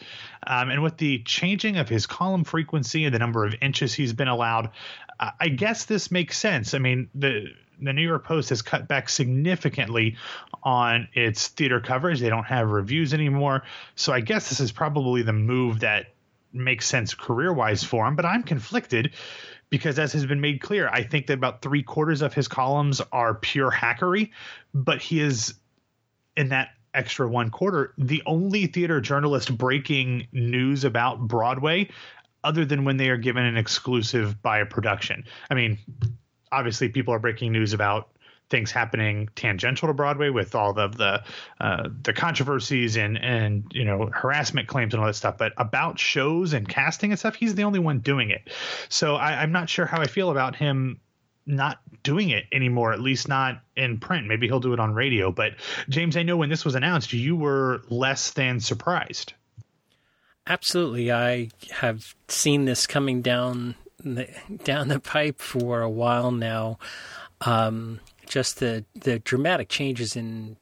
Um, 0.46 0.70
and 0.70 0.82
with 0.82 0.98
the 0.98 1.20
changing 1.24 1.78
of 1.78 1.90
his 1.90 2.06
column 2.06 2.44
frequency 2.44 3.06
and 3.06 3.14
the 3.14 3.20
number 3.20 3.46
of 3.46 3.56
inches 3.62 3.94
he's 3.94 4.14
been 4.14 4.28
allowed, 4.28 4.72
I 5.40 5.50
guess 5.50 5.86
this 5.86 6.12
makes 6.12 6.38
sense. 6.38 6.74
I 6.74 6.80
mean, 6.80 7.10
the 7.14 7.48
the 7.82 7.94
New 7.94 8.02
York 8.02 8.26
Post 8.26 8.50
has 8.50 8.62
cut 8.62 8.88
back 8.88 9.10
significantly 9.10 10.18
on 10.64 11.08
its 11.14 11.48
theater 11.48 11.80
coverage. 11.80 12.20
They 12.20 12.30
don't 12.30 12.46
have 12.46 12.70
reviews 12.70 13.14
anymore. 13.14 13.64
So 13.96 14.12
I 14.12 14.20
guess 14.20 14.50
this 14.50 14.60
is 14.60 14.72
probably 14.72 15.22
the 15.22 15.34
move 15.34 15.80
that 15.80 16.08
makes 16.54 16.88
sense 16.88 17.14
career 17.14 17.54
wise 17.54 17.84
for 17.84 18.08
him, 18.08 18.16
but 18.16 18.26
I'm 18.26 18.44
conflicted 18.44 19.14
because, 19.70 20.00
as 20.00 20.14
has 20.14 20.26
been 20.26 20.42
made 20.42 20.62
clear, 20.62 20.90
I 20.90 21.04
think 21.04 21.28
that 21.28 21.34
about 21.34 21.62
three 21.62 21.84
quarters 21.84 22.22
of 22.22 22.34
his 22.34 22.48
columns 22.48 23.02
are 23.12 23.36
pure 23.36 23.72
hackery, 23.72 24.32
but 24.74 25.02
he 25.02 25.20
is 25.20 25.54
in 26.36 26.50
that 26.50 26.70
extra 26.94 27.30
one 27.30 27.52
quarter 27.52 27.94
the 28.00 28.24
only 28.26 28.66
theater 28.66 29.00
journalist 29.00 29.56
breaking 29.56 30.28
news 30.32 30.84
about 30.86 31.20
Broadway 31.20 31.90
other 32.44 32.66
than 32.66 32.84
when 32.84 32.98
they 32.98 33.10
are 33.10 33.18
given 33.18 33.46
an 33.46 33.58
exclusive 33.58 34.42
by 34.42 34.60
a 34.60 34.66
production. 34.66 35.26
I 35.50 35.56
mean, 35.56 35.78
obviously 36.52 36.90
people 36.90 37.14
are 37.14 37.20
breaking 37.20 37.52
news 37.52 37.74
about 37.74 38.10
things 38.50 38.72
happening 38.72 39.30
tangential 39.36 39.88
to 39.88 39.94
Broadway 39.94 40.30
with 40.30 40.56
all 40.56 40.78
of 40.78 40.98
the 40.98 41.24
uh, 41.60 41.90
the 42.04 42.14
controversies 42.14 42.98
and 42.98 43.18
and 43.18 43.66
you 43.72 43.86
know 43.86 44.10
harassment 44.12 44.68
claims 44.68 44.94
and 44.94 45.02
all 45.02 45.08
that 45.08 45.16
stuff. 45.16 45.38
But 45.38 45.54
about 45.58 46.00
shows 46.00 46.54
and 46.54 46.68
casting 46.68 47.12
and 47.12 47.20
stuff, 47.20 47.36
he's 47.36 47.56
the 47.56 47.64
only 47.64 47.80
one 47.80 48.00
doing 48.00 48.30
it. 48.30 48.50
So 48.90 49.16
I, 49.16 49.42
I'm 49.42 49.52
not 49.52 49.70
sure 49.70 49.86
how 49.86 50.02
I 50.02 50.08
feel 50.08 50.32
about 50.32 50.56
him 50.56 51.00
not 51.46 51.80
doing 52.04 52.30
it 52.30 52.46
anymore, 52.52 52.94
at 52.94 53.00
least 53.00 53.28
not 53.28 53.62
in 53.76 54.00
print. 54.00 54.28
Maybe 54.28 54.48
he'll 54.48 54.60
do 54.60 54.74
it 54.74 54.80
on 54.80 54.94
radio. 54.94 55.32
But 55.32 55.54
James, 55.90 56.16
I 56.16 56.24
know 56.24 56.38
when 56.38 56.50
this 56.50 56.64
was 56.64 56.76
announced, 56.76 57.12
you 57.12 57.36
were 57.36 57.82
less 57.90 58.32
than 58.32 58.60
surprised. 58.60 59.34
Absolutely, 60.48 61.12
I 61.12 61.50
have 61.72 62.16
seen 62.28 62.66
this 62.66 62.88
coming 62.88 63.22
down 63.22 63.76
the, 64.04 64.28
down 64.64 64.88
the 64.88 65.00
pipe 65.00 65.40
for 65.40 65.82
a 65.82 65.90
while 65.90 66.32
now. 66.32 66.80
Um, 67.42 68.00
just 68.30 68.60
the 68.60 68.86
the 68.94 69.20
dramatic 69.20 69.68
changes 69.68 70.16
in 70.16 70.56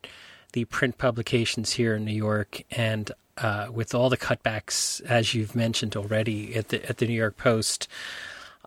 the 0.54 0.66
print 0.66 0.98
publications 0.98 1.74
here 1.74 1.96
in 1.96 2.06
New 2.06 2.16
York, 2.16 2.64
and 2.72 3.12
uh, 3.38 3.68
with 3.72 3.94
all 3.94 4.10
the 4.10 4.18
cutbacks, 4.18 5.02
as 5.04 5.36
you've 5.36 5.56
mentioned 5.56 5.96
already 5.96 6.56
at 6.56 6.70
the 6.70 6.84
at 6.90 6.98
the 6.98 7.06
New 7.06 7.14
York 7.14 7.38
Post, 7.38 7.88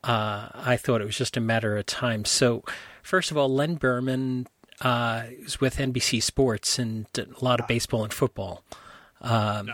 uh, 0.05 0.49
I 0.55 0.77
thought 0.77 1.01
it 1.01 1.07
was 1.07 1.17
just 1.17 1.37
a 1.37 1.41
matter 1.41 1.77
of 1.77 1.87
time. 1.87 2.25
So, 2.25 2.63
first 3.03 3.33
of 3.33 3.37
all, 3.37 3.49
Len 3.49 3.75
Berman 3.75 4.47
uh, 4.81 5.25
is 5.41 5.61
with 5.61 5.79
NBC 5.79 6.23
Sports 6.23 6.79
and 6.79 7.07
a 7.19 7.45
lot 7.45 7.59
of 7.59 7.67
baseball 7.67 8.05
and 8.05 8.13
football. 8.13 8.63
Um, 9.21 9.67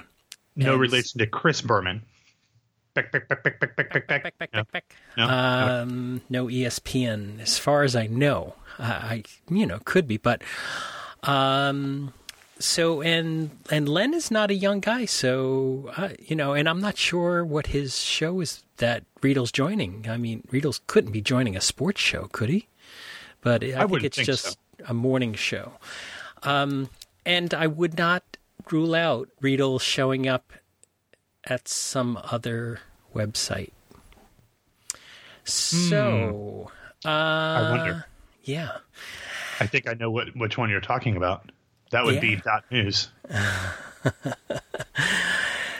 no, 0.57 0.73
no 0.73 0.77
relation 0.77 1.19
to 1.19 1.27
Chris 1.27 1.61
Berman. 1.61 2.03
Beck, 2.97 3.13
Beck, 3.13 3.29
Beck, 3.29 3.43
Beck, 3.45 3.61
Beck, 3.61 3.77
Beck, 3.77 3.93
Beck, 3.93 4.07
Beck. 4.09 4.23
Back, 4.23 4.39
back, 4.39 4.55
No. 4.55 4.61
back, 4.65 4.73
back. 4.73 4.97
No? 5.19 5.29
Um, 5.29 6.23
no 6.31 6.47
ESPN, 6.47 7.41
as 7.41 7.59
far 7.59 7.83
as 7.83 7.95
I 7.95 8.07
know. 8.07 8.55
I, 8.79 8.85
I 8.85 9.23
you 9.51 9.67
know, 9.67 9.81
could 9.85 10.09
be, 10.09 10.17
but 10.17 10.43
um, 11.23 12.15
so 12.59 13.03
and 13.03 13.51
and 13.71 13.89
Len 13.89 14.15
is 14.15 14.31
not 14.31 14.51
a 14.51 14.55
young 14.55 14.81
guy, 14.81 15.05
so 15.05 15.93
uh, 15.97 16.09
you 16.19 16.35
know, 16.35 16.55
and 16.55 16.69
I'm 16.69 16.81
not 16.81 16.97
sure 16.97 17.45
what 17.45 17.69
his 17.69 17.99
show 17.99 18.41
is 18.41 18.65
that 18.79 19.05
Riedel's 19.23 19.53
joining. 19.53 20.07
I 20.09 20.17
mean, 20.17 20.47
Riedel's 20.51 20.81
couldn't 20.87 21.13
be 21.13 21.21
joining 21.21 21.55
a 21.57 21.61
sports 21.61 22.01
show, 22.01 22.29
could 22.33 22.49
he? 22.49 22.67
But 23.43 23.63
I, 23.63 23.87
think 23.87 24.05
it's 24.05 24.17
think 24.17 24.27
just 24.27 24.45
so. 24.45 24.55
a 24.89 24.95
morning 24.95 25.35
show. 25.35 25.73
Um, 26.43 26.89
and 27.25 27.53
I 27.53 27.67
would 27.67 27.99
not 27.99 28.23
rule 28.71 28.95
out 28.95 29.29
Riedel 29.41 29.79
showing 29.79 30.27
up 30.27 30.53
at 31.47 31.69
some 31.69 32.19
other 32.25 32.81
website. 33.15 33.73
So, 35.45 36.71
uh, 37.05 37.09
I 37.09 37.71
wonder. 37.71 38.07
Yeah. 38.43 38.79
I 39.61 39.67
think 39.67 39.89
I 39.89 39.95
know 39.95 40.11
what 40.11 40.37
which 40.37 40.59
one 40.59 40.71
you're 40.71 40.81
talking 40.81 41.17
about. 41.17 41.51
That 41.93 42.05
would 42.05 42.21
be 42.21 42.37
dot 42.37 42.65
news. 42.71 43.09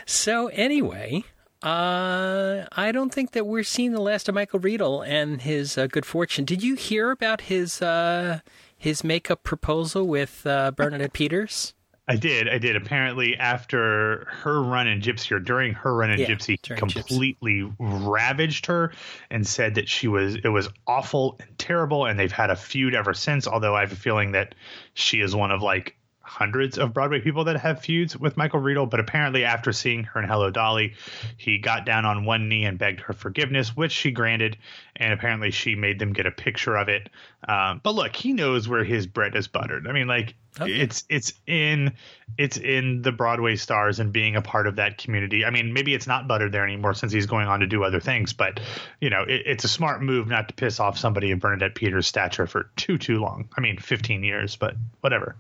So 0.09 0.47
anyway, 0.49 1.25
uh, 1.63 2.65
I 2.73 2.93
don't 2.93 3.13
think 3.13 3.33
that 3.33 3.45
we're 3.45 3.65
seeing 3.65 3.91
the 3.91 4.01
last 4.01 4.29
of 4.29 4.37
Michael 4.37 4.61
Riedel 4.61 5.03
and 5.03 5.43
his 5.43 5.77
uh, 5.77 5.89
good 5.89 6.07
fortune. 6.07 6.45
Did 6.45 6.63
you 6.63 6.77
hear 6.77 7.11
about 7.11 7.43
his 7.43 7.83
uh, 7.83 8.39
his 8.79 9.03
makeup 9.03 9.43
proposal 9.43 10.07
with 10.07 10.47
uh, 10.47 10.71
Bernadette 10.71 11.13
Peters? 11.13 11.75
I 12.09 12.17
did. 12.17 12.49
I 12.49 12.59
did. 12.59 12.77
Apparently, 12.77 13.37
after 13.37 14.27
her 14.31 14.63
run 14.63 14.87
in 14.87 15.01
Gypsy, 15.01 15.33
or 15.33 15.41
during 15.41 15.75
her 15.75 15.95
run 15.95 16.11
in 16.11 16.21
Yeah, 16.21 16.27
Gypsy, 16.29 16.61
during 16.63 16.81
Gypsy. 16.85 16.95
completely 16.95 17.69
ravaged 17.81 18.67
her 18.67 18.93
and 19.31 19.47
said 19.47 19.75
that 19.75 19.89
she 19.89 20.07
was 20.07 20.37
it 20.37 20.49
was 20.49 20.69
awful 20.87 21.37
and 21.41 21.59
terrible, 21.59 22.07
and 22.07 22.19
they've 22.19 22.31
had 22.31 22.51
a 22.51 22.57
feud 22.57 22.95
ever 22.95 23.13
since. 23.13 23.49
Although 23.49 23.75
I 23.75 23.81
have 23.81 23.93
a 23.93 23.97
feeling 23.97 24.33
that 24.33 24.55
she 24.95 25.21
is 25.21 25.35
one 25.35 25.51
of 25.51 25.63
like 25.63 25.97
hundreds 26.27 26.77
of 26.79 26.93
Broadway 26.93 27.21
people 27.21 27.45
that 27.45 27.57
have 27.57 27.81
feuds 27.81 28.17
with 28.19 28.37
Michael 28.37 28.61
Riedel. 28.61 28.87
But 28.87 29.01
apparently, 29.01 29.45
after 29.45 29.73
seeing 29.73 30.05
her 30.05 30.21
in 30.21 30.29
Hello 30.29 30.51
Dolly, 30.51 30.95
he 31.37 31.59
got 31.59 31.87
down 31.87 32.05
on 32.05 32.25
one 32.25 32.49
knee 32.49 32.65
and 32.65 32.79
begged 32.79 33.01
her 33.01 33.13
forgiveness, 33.13 33.77
which 33.77 33.93
she 33.93 34.11
granted. 34.11 34.59
And 34.97 35.13
apparently, 35.13 35.51
she 35.51 35.75
made 35.75 35.99
them 35.99 36.13
get 36.13 36.27
a 36.27 36.31
picture 36.31 36.77
of 36.77 36.89
it. 36.89 37.09
Um, 37.49 37.81
but 37.83 37.95
look, 37.95 38.15
he 38.17 38.33
knows 38.33 38.69
where 38.69 38.85
his 38.85 39.07
bread 39.07 39.37
is 39.37 39.49
buttered. 39.49 39.87
I 39.87 39.93
mean, 39.93 40.07
like 40.09 40.35
Okay. 40.59 40.73
it's 40.73 41.05
it's 41.11 41.35
in 41.47 41.93
it's 42.39 42.57
in 42.57 43.03
the 43.03 43.13
Broadway 43.13 43.57
stars 43.57 44.01
and 44.01 44.11
being 44.11 44.37
a 44.37 44.41
part 44.43 44.67
of 44.67 44.77
that 44.77 44.97
community. 44.97 45.45
I 45.45 45.51
mean, 45.51 45.75
maybe 45.75 45.93
it's 45.93 46.07
not 46.07 46.27
buttered 46.27 46.51
there 46.53 46.65
anymore 46.65 46.95
since 46.95 47.13
he's 47.13 47.27
going 47.27 47.47
on 47.47 47.61
to 47.61 47.67
do 47.67 47.85
other 47.85 48.01
things, 48.01 48.33
but 48.33 48.59
you 48.99 49.11
know, 49.11 49.21
it, 49.23 49.43
it's 49.45 49.65
a 49.65 49.69
smart 49.69 50.01
move 50.03 50.29
not 50.29 50.49
to 50.49 50.55
piss 50.55 50.81
off 50.81 50.97
somebody 50.97 51.31
of 51.31 51.41
Bernadette 51.41 51.75
Peters' 51.75 52.07
stature 52.07 52.47
for 52.47 52.71
too 52.77 52.97
too 52.97 53.19
long. 53.19 53.51
I 53.57 53.61
mean, 53.61 53.77
15 53.77 54.25
years, 54.25 54.57
but 54.57 54.77
whatever. 55.03 55.37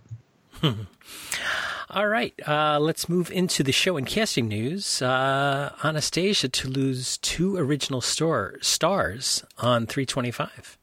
All 1.90 2.08
right, 2.08 2.34
uh, 2.46 2.78
let's 2.80 3.08
move 3.08 3.30
into 3.30 3.62
the 3.62 3.72
show 3.72 3.96
and 3.96 4.06
casting 4.06 4.48
news. 4.48 5.00
Uh, 5.00 5.72
Anastasia 5.84 6.48
to 6.48 6.68
lose 6.68 7.16
two 7.18 7.56
original 7.56 8.00
star- 8.00 8.56
stars 8.60 9.44
on 9.58 9.86
325. 9.86 10.78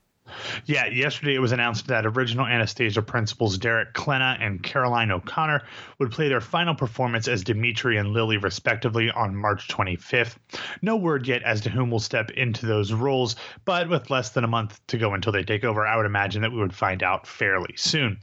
Yeah, 0.65 0.87
yesterday 0.87 1.35
it 1.35 1.39
was 1.39 1.51
announced 1.51 1.87
that 1.87 2.05
original 2.05 2.45
Anastasia 2.45 3.01
principals 3.01 3.57
Derek 3.57 3.93
Klena 3.93 4.37
and 4.41 4.63
Caroline 4.63 5.11
O'Connor 5.11 5.61
would 5.99 6.11
play 6.11 6.29
their 6.29 6.41
final 6.41 6.73
performance 6.73 7.27
as 7.27 7.43
Dimitri 7.43 7.97
and 7.97 8.13
Lily, 8.13 8.37
respectively, 8.37 9.11
on 9.11 9.35
March 9.35 9.67
25th. 9.67 10.37
No 10.81 10.95
word 10.95 11.27
yet 11.27 11.43
as 11.43 11.61
to 11.61 11.69
whom 11.69 11.91
will 11.91 11.99
step 11.99 12.31
into 12.31 12.65
those 12.65 12.93
roles, 12.93 13.35
but 13.65 13.89
with 13.89 14.09
less 14.09 14.29
than 14.29 14.43
a 14.43 14.47
month 14.47 14.79
to 14.87 14.97
go 14.97 15.13
until 15.13 15.33
they 15.33 15.43
take 15.43 15.63
over, 15.63 15.85
I 15.85 15.97
would 15.97 16.05
imagine 16.05 16.41
that 16.41 16.51
we 16.51 16.59
would 16.59 16.73
find 16.73 17.03
out 17.03 17.27
fairly 17.27 17.73
soon. 17.75 18.19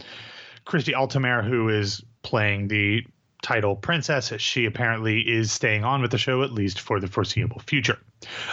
Christy 0.65 0.93
Altomare, 0.93 1.45
who 1.45 1.69
is 1.69 2.03
playing 2.23 2.69
the 2.69 3.05
title 3.43 3.77
princess, 3.77 4.33
she 4.39 4.67
apparently 4.67 5.21
is 5.21 5.51
staying 5.51 5.85
on 5.85 6.03
with 6.03 6.11
the 6.11 6.19
show 6.19 6.43
at 6.43 6.53
least 6.53 6.81
for 6.81 7.01
the 7.01 7.07
foreseeable 7.07 7.61
future. 7.61 7.99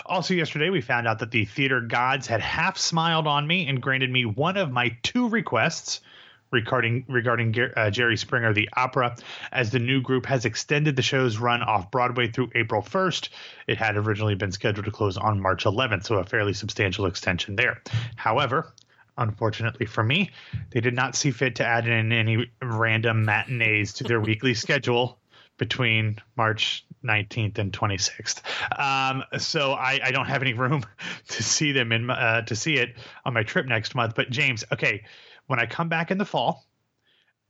Also, 0.05 0.33
yesterday 0.33 0.69
we 0.69 0.81
found 0.81 1.07
out 1.07 1.19
that 1.19 1.31
the 1.31 1.45
theater 1.45 1.81
gods 1.81 2.27
had 2.27 2.41
half 2.41 2.77
smiled 2.77 3.27
on 3.27 3.45
me 3.45 3.67
and 3.67 3.81
granted 3.81 4.11
me 4.11 4.25
one 4.25 4.55
of 4.57 4.71
my 4.71 4.95
two 5.03 5.27
requests 5.27 5.99
regarding 6.51 7.03
regarding 7.09 7.53
uh, 7.75 7.89
Jerry 7.89 8.15
Springer 8.15 8.53
the 8.53 8.69
opera 8.77 9.15
as 9.51 9.71
the 9.71 9.79
new 9.79 10.01
group 10.01 10.25
has 10.25 10.45
extended 10.45 10.95
the 10.95 11.01
show's 11.01 11.37
run 11.37 11.61
off 11.61 11.91
Broadway 11.91 12.31
through 12.31 12.51
April 12.55 12.81
1st. 12.81 13.29
It 13.67 13.77
had 13.77 13.97
originally 13.97 14.35
been 14.35 14.53
scheduled 14.53 14.85
to 14.85 14.91
close 14.91 15.17
on 15.17 15.41
March 15.41 15.65
11th, 15.65 16.05
so 16.05 16.15
a 16.15 16.23
fairly 16.23 16.53
substantial 16.53 17.05
extension 17.05 17.57
there. 17.57 17.81
However, 18.15 18.73
unfortunately 19.17 19.85
for 19.85 20.03
me, 20.03 20.31
they 20.71 20.81
did 20.81 20.93
not 20.93 21.15
see 21.15 21.31
fit 21.31 21.55
to 21.55 21.65
add 21.65 21.87
in 21.87 22.11
any 22.11 22.51
random 22.61 23.25
matinees 23.25 23.93
to 23.93 24.03
their 24.03 24.19
weekly 24.19 24.53
schedule 24.65 25.19
between 25.57 26.17
March 26.35 26.85
19th 27.03 27.57
and 27.57 27.73
26th. 27.73 28.41
Um, 28.79 29.23
so 29.39 29.71
I, 29.73 29.99
I 30.03 30.11
don't 30.11 30.27
have 30.27 30.41
any 30.43 30.53
room 30.53 30.85
to 31.29 31.43
see 31.43 31.71
them 31.71 31.91
in 31.91 32.05
my- 32.05 32.19
uh, 32.19 32.41
to 32.43 32.55
see 32.55 32.75
it 32.75 32.95
on 33.25 33.33
my 33.33 33.43
trip 33.43 33.65
next 33.65 33.95
month. 33.95 34.13
But 34.15 34.29
James, 34.29 34.63
okay, 34.71 35.03
when 35.47 35.59
I 35.59 35.65
come 35.65 35.89
back 35.89 36.11
in 36.11 36.17
the 36.19 36.25
fall, 36.25 36.66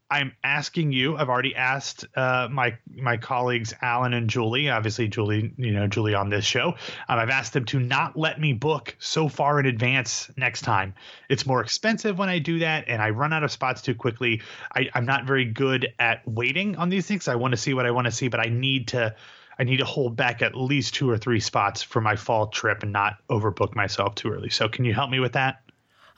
I'm 0.10 0.34
asking 0.42 0.94
you. 0.94 1.18
I've 1.18 1.28
already 1.28 1.56
asked 1.56 2.06
uh, 2.16 2.48
my 2.50 2.78
my 2.96 3.18
colleagues 3.18 3.74
Alan 3.82 4.14
and 4.14 4.30
Julie. 4.30 4.70
Obviously, 4.70 5.10
Julie, 5.10 5.54
you 5.58 5.72
know 5.72 5.88
Julie 5.88 6.14
on 6.14 6.30
this 6.30 6.46
show. 6.46 6.76
Um, 7.10 7.20
I've 7.20 7.30
asked 7.30 7.54
them 7.54 7.66
to 7.66 7.80
not 7.80 8.18
let 8.18 8.40
me 8.40 8.54
book 8.54 8.96
so 9.00 9.28
far 9.28 9.60
in 9.60 9.66
advance 9.66 10.32
next 10.38 10.62
time. 10.62 10.94
It's 11.30 11.46
more 11.46 11.62
expensive 11.62 12.18
when 12.18 12.30
I 12.30 12.40
do 12.40 12.60
that, 12.60 12.86
and 12.88 13.02
I 13.02 13.10
run 13.10 13.34
out 13.34 13.44
of 13.44 13.52
spots 13.52 13.82
too 13.82 13.96
quickly. 13.96 14.42
I, 14.74 14.90
I'm 14.94 15.06
not 15.06 15.26
very 15.26 15.46
good 15.46 15.94
at 16.00 16.26
waiting 16.26 16.78
on 16.78 16.88
these 16.88 17.06
things. 17.06 17.28
I 17.28 17.36
want 17.36 17.52
to 17.52 17.58
see 17.58 17.74
what 17.74 17.86
I 17.86 17.92
want 17.92 18.06
to 18.06 18.12
see, 18.12 18.30
but 18.30 18.40
I 18.40 18.50
need 18.50 18.90
to. 18.90 19.16
I 19.60 19.64
need 19.64 19.78
to 19.78 19.86
hold 19.86 20.16
back 20.16 20.44
at 20.44 20.56
least 20.56 20.94
two 20.94 21.10
or 21.10 21.18
three 21.18 21.40
spots 21.40 21.82
for 21.82 22.00
my 22.00 22.16
fall 22.16 22.46
trip 22.46 22.84
and 22.84 22.94
not 22.94 23.18
overbook 23.28 23.74
myself 23.76 24.14
too 24.14 24.30
early. 24.30 24.52
So, 24.52 24.70
can 24.70 24.86
you 24.86 24.94
help 24.94 25.10
me 25.10 25.20
with 25.20 25.34
that? 25.34 25.67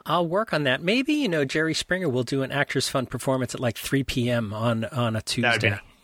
I'll 0.09 0.27
work 0.27 0.53
on 0.53 0.63
that. 0.63 0.81
Maybe 0.81 1.13
you 1.13 1.29
know 1.29 1.45
Jerry 1.45 1.75
Springer 1.75 2.09
will 2.09 2.23
do 2.23 2.41
an 2.41 2.51
Actors 2.51 2.89
Fund 2.89 3.09
performance 3.09 3.53
at 3.53 3.61
like 3.61 3.77
3 3.77 4.03
p.m. 4.03 4.53
on 4.53 4.83
on 4.85 5.15
a 5.15 5.21
Tuesday. 5.21 5.47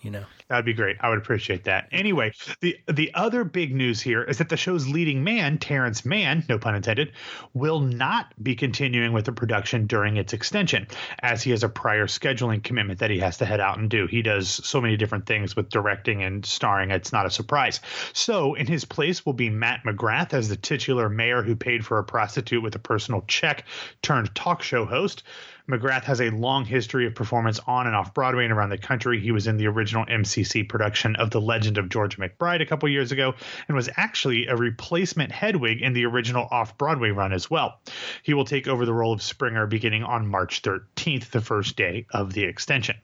You 0.06 0.12
know. 0.12 0.26
That 0.50 0.58
would 0.58 0.66
be 0.66 0.74
great. 0.74 0.98
I 1.00 1.10
would 1.10 1.18
appreciate 1.18 1.64
that. 1.64 1.88
Anyway, 1.92 2.34
the 2.60 2.78
the 2.88 3.12
other 3.16 3.44
big 3.44 3.74
news 3.74 4.00
here 4.00 4.22
is 4.22 4.38
that 4.38 4.50
the 4.50 4.58
show's 4.58 4.88
leading 4.88 5.24
man, 5.24 5.58
Terrence 5.58 6.06
Mann, 6.06 6.46
no 6.48 6.60
pun 6.60 6.76
intended, 6.76 7.14
will 7.56 7.80
not 7.80 8.32
be 8.44 8.54
continuing 8.54 9.12
with 9.12 9.26
the 9.26 9.32
production 9.32 9.88
during 9.88 10.18
its 10.18 10.34
extension, 10.34 10.86
as 11.20 11.42
he 11.42 11.50
has 11.50 11.64
a 11.64 11.70
prior 11.70 12.06
scheduling 12.06 12.64
commitment 12.64 13.00
that 13.00 13.10
he 13.10 13.18
has 13.18 13.38
to 13.38 13.46
head 13.46 13.60
out 13.60 13.80
and 13.80 13.90
do. 13.90 14.06
He 14.06 14.22
does 14.22 14.48
so 14.48 14.80
many 14.80 14.96
different 14.96 15.26
things 15.26 15.56
with 15.56 15.70
directing 15.70 16.22
and 16.22 16.46
starring, 16.46 16.92
it's 16.92 17.12
not 17.12 17.26
a 17.26 17.32
surprise. 17.32 17.82
So, 18.14 18.54
in 18.54 18.68
his 18.68 18.86
place 18.86 19.26
will 19.26 19.34
be 19.34 19.50
Matt 19.50 19.82
McGrath 19.86 20.36
as 20.36 20.50
the 20.50 20.56
titular 20.56 21.10
mayor 21.10 21.42
who 21.42 21.56
paid 21.56 21.84
for 21.84 21.98
a 21.98 22.04
prostitute 22.04 22.62
with 22.62 22.76
a 22.76 22.80
personal 22.80 23.24
check 23.28 23.66
turned 24.04 24.36
talk 24.36 24.62
show 24.62 24.86
host. 24.86 25.24
McGrath 25.70 26.04
has 26.04 26.22
a 26.22 26.30
long 26.30 26.64
history 26.64 27.08
of 27.08 27.16
performance 27.16 27.60
on 27.66 27.88
and 27.88 27.96
off 27.96 28.14
Broadway 28.14 28.44
and 28.44 28.54
around 28.54 28.70
the 28.70 28.78
country. 28.78 29.20
He 29.20 29.32
was 29.32 29.48
in 29.48 29.58
the 29.58 29.66
original 29.68 30.06
MCC 30.06 30.70
production 30.70 31.16
of 31.16 31.32
The 31.32 31.42
Legend 31.42 31.80
of 31.80 31.90
Georgia 31.90 32.18
McBride 32.18 32.62
a 32.62 32.68
couple 32.68 32.88
years 32.88 33.12
ago 33.12 33.34
and 33.68 33.76
was 33.76 33.90
actually 33.98 34.46
a 34.46 34.56
replacement 34.56 35.32
Hedwig 35.32 35.82
in 35.82 35.94
the 35.94 36.06
original 36.06 36.48
off 36.52 36.78
Broadway 36.78 37.10
run 37.10 37.34
as 37.34 37.50
well. 37.50 37.80
He 38.22 38.36
will 38.36 38.46
take 38.46 38.68
over 38.68 38.86
the 38.86 38.94
role 38.94 39.12
of 39.12 39.24
Springer 39.24 39.66
beginning 39.66 40.04
on 40.04 40.28
March 40.28 40.62
13th, 40.62 41.32
the 41.32 41.42
first 41.42 41.76
day 41.76 42.06
of 42.12 42.34
the 42.34 42.44
extension. 42.44 42.98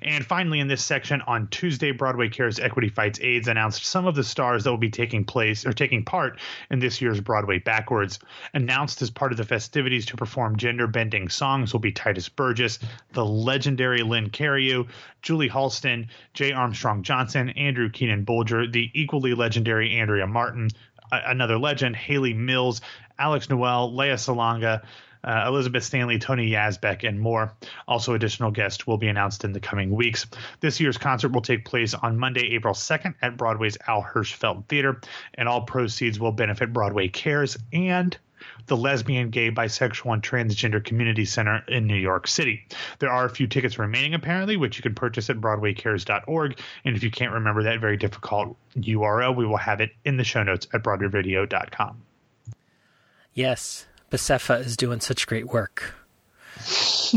And 0.00 0.24
finally, 0.24 0.60
in 0.60 0.68
this 0.68 0.84
section, 0.84 1.22
on 1.22 1.46
Tuesday, 1.48 1.92
Broadway 1.92 2.28
Cares 2.28 2.58
Equity 2.58 2.88
Fights 2.88 3.20
AIDS 3.20 3.48
announced 3.48 3.84
some 3.84 4.06
of 4.06 4.14
the 4.14 4.24
stars 4.24 4.64
that 4.64 4.70
will 4.70 4.78
be 4.78 4.90
taking 4.90 5.24
place 5.24 5.64
or 5.64 5.72
taking 5.72 6.04
part 6.04 6.40
in 6.70 6.78
this 6.78 7.00
year's 7.00 7.20
Broadway 7.20 7.58
Backwards. 7.58 8.18
Announced 8.54 9.02
as 9.02 9.10
part 9.10 9.32
of 9.32 9.38
the 9.38 9.44
festivities 9.44 10.06
to 10.06 10.16
perform 10.16 10.56
gender 10.56 10.86
bending 10.86 11.28
songs 11.28 11.72
will 11.72 11.80
be 11.80 11.92
Tituss 11.92 12.28
Burgess, 12.34 12.78
the 13.12 13.24
legendary 13.24 14.02
Len 14.02 14.30
Cariou, 14.30 14.88
Julie 15.22 15.48
Halston, 15.48 16.08
Jay 16.34 16.52
Armstrong 16.52 17.02
Johnson, 17.02 17.50
Andrew 17.50 17.88
Keenan 17.88 18.24
Bolger, 18.26 18.70
the 18.70 18.90
equally 18.94 19.34
legendary 19.34 19.98
Andrea 19.98 20.26
Martin, 20.26 20.70
another 21.12 21.58
legend, 21.58 21.94
Hayley 21.94 22.34
Mills, 22.34 22.80
Alex 23.18 23.48
Newell, 23.48 23.94
Lea 23.94 24.14
Salonga, 24.14 24.82
uh, 25.24 25.44
Elizabeth 25.46 25.84
Stanley, 25.84 26.18
Tony 26.18 26.50
Yazbeck, 26.50 27.06
and 27.06 27.20
more. 27.20 27.52
Also, 27.86 28.14
additional 28.14 28.50
guests 28.50 28.86
will 28.86 28.98
be 28.98 29.08
announced 29.08 29.44
in 29.44 29.52
the 29.52 29.60
coming 29.60 29.90
weeks. 29.90 30.26
This 30.60 30.80
year's 30.80 30.98
concert 30.98 31.32
will 31.32 31.42
take 31.42 31.64
place 31.64 31.94
on 31.94 32.18
Monday, 32.18 32.54
April 32.54 32.74
2nd 32.74 33.14
at 33.22 33.36
Broadway's 33.36 33.78
Al 33.86 34.02
Hirschfeld 34.02 34.66
Theater, 34.68 35.00
and 35.34 35.48
all 35.48 35.62
proceeds 35.62 36.18
will 36.18 36.32
benefit 36.32 36.72
Broadway 36.72 37.08
Cares 37.08 37.56
and 37.72 38.16
the 38.66 38.76
Lesbian, 38.76 39.30
Gay, 39.30 39.50
Bisexual, 39.50 40.12
and 40.12 40.22
Transgender 40.22 40.84
Community 40.84 41.24
Center 41.24 41.62
in 41.68 41.86
New 41.86 41.96
York 41.96 42.26
City. 42.26 42.66
There 42.98 43.10
are 43.10 43.24
a 43.24 43.30
few 43.30 43.46
tickets 43.46 43.78
remaining, 43.78 44.14
apparently, 44.14 44.56
which 44.56 44.76
you 44.76 44.82
can 44.82 44.94
purchase 44.94 45.30
at 45.30 45.36
BroadwayCares.org. 45.36 46.58
And 46.84 46.96
if 46.96 47.02
you 47.02 47.10
can't 47.10 47.32
remember 47.32 47.62
that 47.64 47.80
very 47.80 47.96
difficult 47.96 48.56
URL, 48.76 49.36
we 49.36 49.46
will 49.46 49.56
have 49.56 49.80
it 49.80 49.90
in 50.04 50.16
the 50.16 50.24
show 50.24 50.42
notes 50.42 50.66
at 50.72 50.82
BroadwayVideo.com. 50.82 52.02
Yes, 53.34 53.86
BC/EFA 54.12 54.60
is 54.60 54.76
doing 54.76 55.00
such 55.00 55.26
great 55.26 55.46
work. 55.46 55.94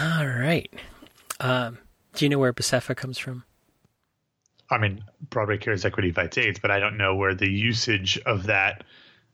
All 0.00 0.26
right. 0.26 0.72
Um, 1.40 1.78
do 2.14 2.24
you 2.24 2.28
know 2.28 2.38
where 2.38 2.52
BC/EFA 2.52 2.94
comes 2.94 3.16
from? 3.18 3.44
I 4.70 4.78
mean, 4.78 5.02
Broadway 5.30 5.58
Cares 5.58 5.84
Equity 5.84 6.12
Fights 6.12 6.38
AIDS, 6.38 6.58
but 6.58 6.70
I 6.70 6.78
don't 6.78 6.96
know 6.96 7.14
where 7.16 7.34
the 7.34 7.50
usage 7.50 8.18
of 8.24 8.44
that 8.44 8.84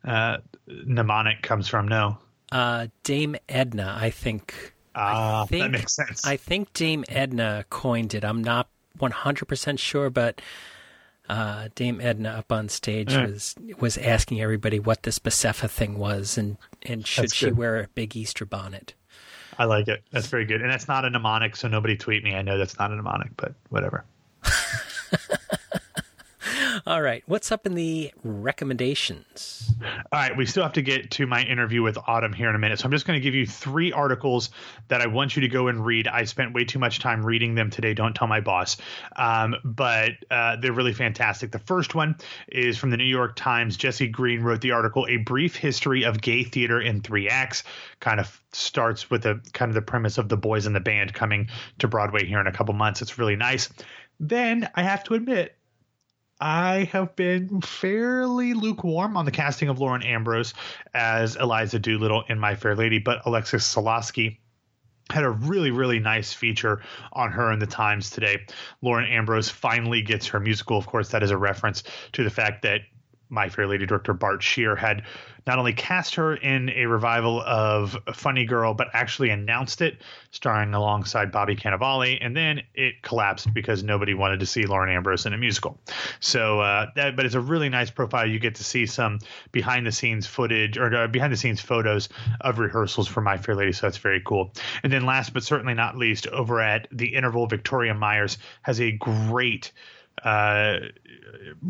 uh, 0.05 0.39
mnemonic 0.67 1.43
comes 1.43 1.69
from. 1.69 1.89
No. 1.89 2.19
Uh, 2.51 2.87
Dame 3.03 3.37
Edna, 3.49 3.97
I 4.01 4.11
think. 4.11 4.75
Ah, 4.95 5.43
uh, 5.43 5.47
that 5.47 5.71
makes 5.71 5.95
sense. 5.95 6.27
I 6.27 6.37
think 6.37 6.73
Dame 6.73 7.05
Edna 7.09 7.65
coined 7.69 8.15
it. 8.15 8.25
I'm 8.25 8.43
not 8.43 8.69
100% 8.99 9.79
sure, 9.79 10.11
but 10.11 10.41
uh, 11.29 11.69
Dame 11.75 12.01
Edna 12.01 12.31
up 12.31 12.51
on 12.53 12.69
stage 12.69 13.13
mm. 13.13 13.31
was 13.31 13.55
was 13.79 13.99
asking 13.99 14.41
everybody 14.41 14.79
what 14.79 15.03
this 15.03 15.19
BC/EFA 15.19 15.69
thing 15.69 15.99
was 15.99 16.39
and, 16.39 16.57
and 16.83 17.07
should 17.07 17.25
that's 17.25 17.35
she 17.35 17.47
good. 17.47 17.57
wear 17.57 17.81
a 17.81 17.89
big 17.89 18.17
Easter 18.17 18.45
bonnet. 18.45 18.95
I 19.59 19.65
like 19.65 19.89
it. 19.89 20.03
That's 20.13 20.29
very 20.29 20.45
good. 20.45 20.63
And 20.63 20.71
that's 20.71 20.87
not 20.87 21.05
a 21.05 21.11
mnemonic, 21.11 21.57
so 21.57 21.67
nobody 21.67 21.97
tweet 21.97 22.23
me. 22.23 22.35
I 22.35 22.43
know 22.43 22.59
that's 22.59 22.79
not 22.79 22.93
a 22.93 22.97
mnemonic, 22.97 23.37
but 23.37 23.55
whatever. 23.71 24.05
All 26.87 27.03
right. 27.03 27.23
What's 27.27 27.51
up 27.51 27.67
in 27.67 27.75
the 27.75 28.13
recommendations? 28.23 29.73
All 30.13 30.19
right. 30.21 30.37
We 30.37 30.47
still 30.47 30.63
have 30.63 30.73
to 30.75 30.83
get 30.83 31.11
to 31.13 31.27
my 31.27 31.43
interview 31.43 31.83
with 31.83 31.99
Autumn 32.07 32.33
here 32.33 32.49
in 32.49 32.55
a 32.55 32.59
minute. 32.59 32.79
So 32.79 32.87
I'm 32.87 32.91
just 32.91 33.07
going 33.07 33.19
to 33.19 33.23
give 33.23 33.35
you 33.35 33.47
three 33.47 33.93
articles 33.93 34.51
that 34.89 35.01
I 35.01 35.07
want 35.07 35.37
you 35.37 35.43
to 35.43 35.49
go 35.49 35.69
and 35.69 35.85
read. 35.85 36.09
I 36.09 36.25
spent 36.25 36.55
way 36.55 36.65
too 36.65 36.79
much 36.79 36.99
time 36.99 37.25
reading 37.25 37.55
them 37.55 37.71
today. 37.71 37.95
Don't 37.95 38.15
tell 38.15 38.29
my 38.29 38.41
boss. 38.41 38.77
Um, 39.17 39.57
but 39.65 40.13
uh, 40.31 40.57
they're 40.61 40.73
really 40.73 40.93
fantastic. 40.93 41.53
The 41.53 41.59
first 41.59 41.95
one 41.95 42.17
is 42.49 42.79
from 42.79 42.91
the 42.91 42.97
New 42.97 43.05
York 43.05 43.37
Times. 43.37 43.77
Jesse 43.77 44.09
Green 44.09 44.43
wrote 44.43 44.61
the 44.61 44.73
article, 44.73 45.07
A 45.09 45.17
Brief 45.19 45.57
History 45.57 46.05
of 46.05 46.21
Gay 46.21 46.45
Theater 46.45 46.81
in 46.81 47.01
Three 47.01 47.29
Acts. 47.29 47.65
Kind 48.01 48.21
of 48.21 48.41
starts 48.53 49.11
with 49.11 49.27
a 49.27 49.41
kind 49.53 49.71
of 49.71 49.75
the 49.75 49.83
premise 49.83 50.19
of 50.19 50.29
the 50.29 50.37
boys 50.37 50.67
in 50.67 50.73
the 50.73 50.81
band 50.81 51.15
coming 51.15 51.49
to 51.79 51.89
Broadway 51.89 52.25
here 52.25 52.41
in 52.41 52.47
a 52.47 52.53
couple 52.53 52.75
months. 52.75 53.03
It's 53.03 53.19
really 53.19 53.37
nice. 53.37 53.69
Then 54.21 54.69
I 54.75 54.83
have 54.83 55.05
to 55.05 55.15
admit, 55.15 55.55
I 56.41 56.89
have 56.93 57.17
been 57.17 57.61
fairly 57.61 58.55
lukewarm 58.55 59.17
on 59.17 59.25
the 59.25 59.31
casting 59.31 59.69
of 59.69 59.81
Lauren 59.81 60.03
Ambrose 60.03 60.55
as 60.95 61.37
Eliza 61.37 61.79
Doolittle 61.79 62.25
in 62.29 62.39
My 62.39 62.55
Fair 62.55 62.77
Lady, 62.77 62.99
but 62.99 63.23
Alexis 63.27 63.67
Soloski 63.67 64.39
had 65.11 65.25
a 65.25 65.31
really 65.31 65.71
really 65.71 65.99
nice 65.99 66.33
feature 66.33 66.83
on 67.13 67.33
her 67.33 67.51
in 67.51 67.59
the 67.59 67.67
times 67.67 68.11
today. 68.11 68.47
Lauren 68.83 69.07
ambrose 69.07 69.49
finally 69.49 70.03
gets 70.03 70.27
her 70.27 70.39
musical. 70.39 70.77
Of 70.77 70.87
course 70.87 71.09
that 71.11 71.23
is 71.23 71.31
a 71.31 71.39
reference 71.39 71.83
to 72.13 72.25
the 72.25 72.31
fact 72.31 72.63
that 72.63 72.83
my 73.29 73.49
Fair 73.49 73.67
Lady 73.67 73.87
director 73.87 74.13
Bart 74.13 74.43
Sher 74.43 74.77
had 74.77 75.05
not 75.47 75.59
only 75.59 75.73
cast 75.73 76.15
her 76.17 76.37
in 76.37 76.69
a 76.71 76.85
revival 76.85 77.41
of 77.41 77.97
Funny 78.13 78.45
Girl, 78.45 78.75
but 78.75 78.89
actually 78.93 79.31
announced 79.31 79.81
it, 79.81 80.03
starring 80.31 80.75
alongside 80.75 81.33
Bobby 81.33 81.57
Cannavale, 81.57 82.19
and 82.21 82.37
then 82.37 82.61
it 82.75 83.03
collapsed 83.03 83.53
because 83.55 83.83
nobody 83.83 84.13
wanted 84.13 84.41
to 84.41 84.47
see 84.47 84.67
Lauren 84.67 84.95
Ambrose 84.95 85.25
in 85.25 85.33
a 85.33 85.39
musical. 85.39 85.81
So 86.21 86.61
uh, 86.61 86.89
that, 86.97 87.17
but 87.17 87.25
it's 87.25 87.35
a 87.35 87.41
really 87.41 87.71
nice 87.71 87.91
profile. 87.91 88.29
You 88.29 88.39
get 88.39 88.57
to 88.57 88.65
see 88.65 88.85
some 88.85 89.21
behind 89.51 89.87
the 89.87 89.93
scenes 89.93 90.27
footage 90.27 90.77
or 90.77 90.95
uh, 90.95 91.09
behind 91.09 91.33
the 91.33 91.37
scenes 91.39 91.63
photos 91.63 92.11
of 92.43 92.59
rehearsals 92.59 93.09
for 93.09 93.23
My 93.23 93.39
Fair 93.39 93.55
Lady. 93.55 93.73
So 93.73 93.87
that's 93.87 93.97
very 93.97 94.21
cool. 94.25 94.53
And 94.83 94.93
then 94.93 95.07
last 95.07 95.33
but 95.33 95.43
certainly 95.43 95.75
not 95.75 95.97
least, 95.97 96.27
over 96.27 96.61
at 96.61 96.89
the 96.93 97.15
Interval, 97.15 97.47
Victoria 97.47 97.95
Myers 97.95 98.37
has 98.63 98.81
a 98.83 98.93
great 98.93 99.73
uh, 100.25 100.79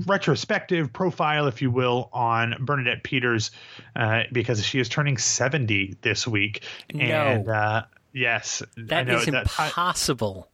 retrospective 0.06 0.92
profile, 0.92 1.46
if 1.46 1.62
you 1.62 1.70
will, 1.70 2.08
on 2.12 2.54
Bernadette 2.60 3.02
Peters 3.02 3.50
uh, 3.96 4.22
because 4.32 4.64
she 4.64 4.78
is 4.80 4.88
turning 4.88 5.18
70 5.18 5.96
this 6.02 6.26
week. 6.26 6.64
No. 6.92 7.04
And 7.04 7.48
uh, 7.48 7.82
yes, 8.12 8.62
that 8.76 9.08
is 9.08 9.26
that, 9.26 9.42
impossible. 9.42 10.48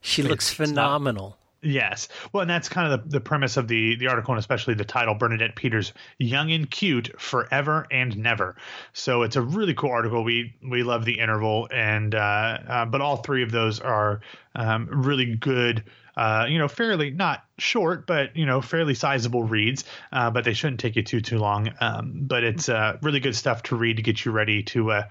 she 0.00 0.22
looks 0.22 0.52
phenomenal. 0.52 1.30
Not, 1.30 1.38
Yes. 1.60 2.06
Well, 2.32 2.42
and 2.42 2.50
that's 2.50 2.68
kind 2.68 2.92
of 2.92 3.02
the, 3.02 3.18
the 3.18 3.20
premise 3.20 3.56
of 3.56 3.66
the, 3.66 3.96
the 3.96 4.06
article 4.06 4.32
and 4.32 4.38
especially 4.38 4.74
the 4.74 4.84
title 4.84 5.14
Bernadette 5.14 5.56
Peters, 5.56 5.92
Young 6.18 6.52
and 6.52 6.70
Cute 6.70 7.20
Forever 7.20 7.86
and 7.90 8.16
Never. 8.16 8.54
So 8.92 9.22
it's 9.22 9.34
a 9.34 9.42
really 9.42 9.74
cool 9.74 9.90
article. 9.90 10.22
We 10.22 10.54
we 10.62 10.84
love 10.84 11.04
the 11.04 11.18
interval 11.18 11.68
and 11.72 12.14
uh, 12.14 12.58
uh, 12.68 12.84
but 12.84 13.00
all 13.00 13.16
three 13.16 13.42
of 13.42 13.50
those 13.50 13.80
are 13.80 14.20
um, 14.54 14.88
really 14.90 15.34
good 15.34 15.82
uh, 16.18 16.46
you 16.48 16.58
know, 16.58 16.66
fairly 16.66 17.12
not 17.12 17.44
short, 17.58 18.04
but 18.04 18.36
you 18.36 18.44
know, 18.44 18.60
fairly 18.60 18.94
sizable 18.94 19.44
reads. 19.44 19.84
Uh, 20.12 20.30
but 20.30 20.44
they 20.44 20.52
shouldn't 20.52 20.80
take 20.80 20.96
you 20.96 21.02
too 21.04 21.20
too 21.20 21.38
long. 21.38 21.70
Um, 21.80 22.12
but 22.22 22.42
it's 22.42 22.68
uh, 22.68 22.98
really 23.02 23.20
good 23.20 23.36
stuff 23.36 23.62
to 23.64 23.76
read 23.76 23.98
to 23.98 24.02
get 24.02 24.24
you 24.24 24.32
ready 24.32 24.64
to, 24.64 24.90
uh, 24.90 25.04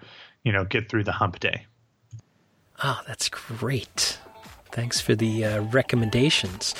you 0.43 0.51
know, 0.51 0.65
get 0.65 0.89
through 0.89 1.05
the 1.05 1.13
hump 1.13 1.39
day. 1.39 1.65
Oh, 2.83 2.99
that's 3.07 3.29
great! 3.29 4.19
Thanks 4.71 4.99
for 4.99 5.15
the 5.15 5.45
uh, 5.45 5.61
recommendations. 5.61 6.75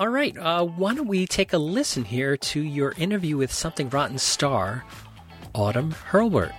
All 0.00 0.08
right, 0.08 0.36
uh, 0.36 0.64
why 0.64 0.96
don't 0.96 1.06
we 1.06 1.24
take 1.24 1.52
a 1.52 1.58
listen 1.58 2.04
here 2.04 2.36
to 2.36 2.60
your 2.60 2.92
interview 2.98 3.36
with 3.36 3.52
Something 3.52 3.88
Rotten 3.88 4.18
star, 4.18 4.84
Autumn 5.54 5.92
Hurlbert. 5.92 6.52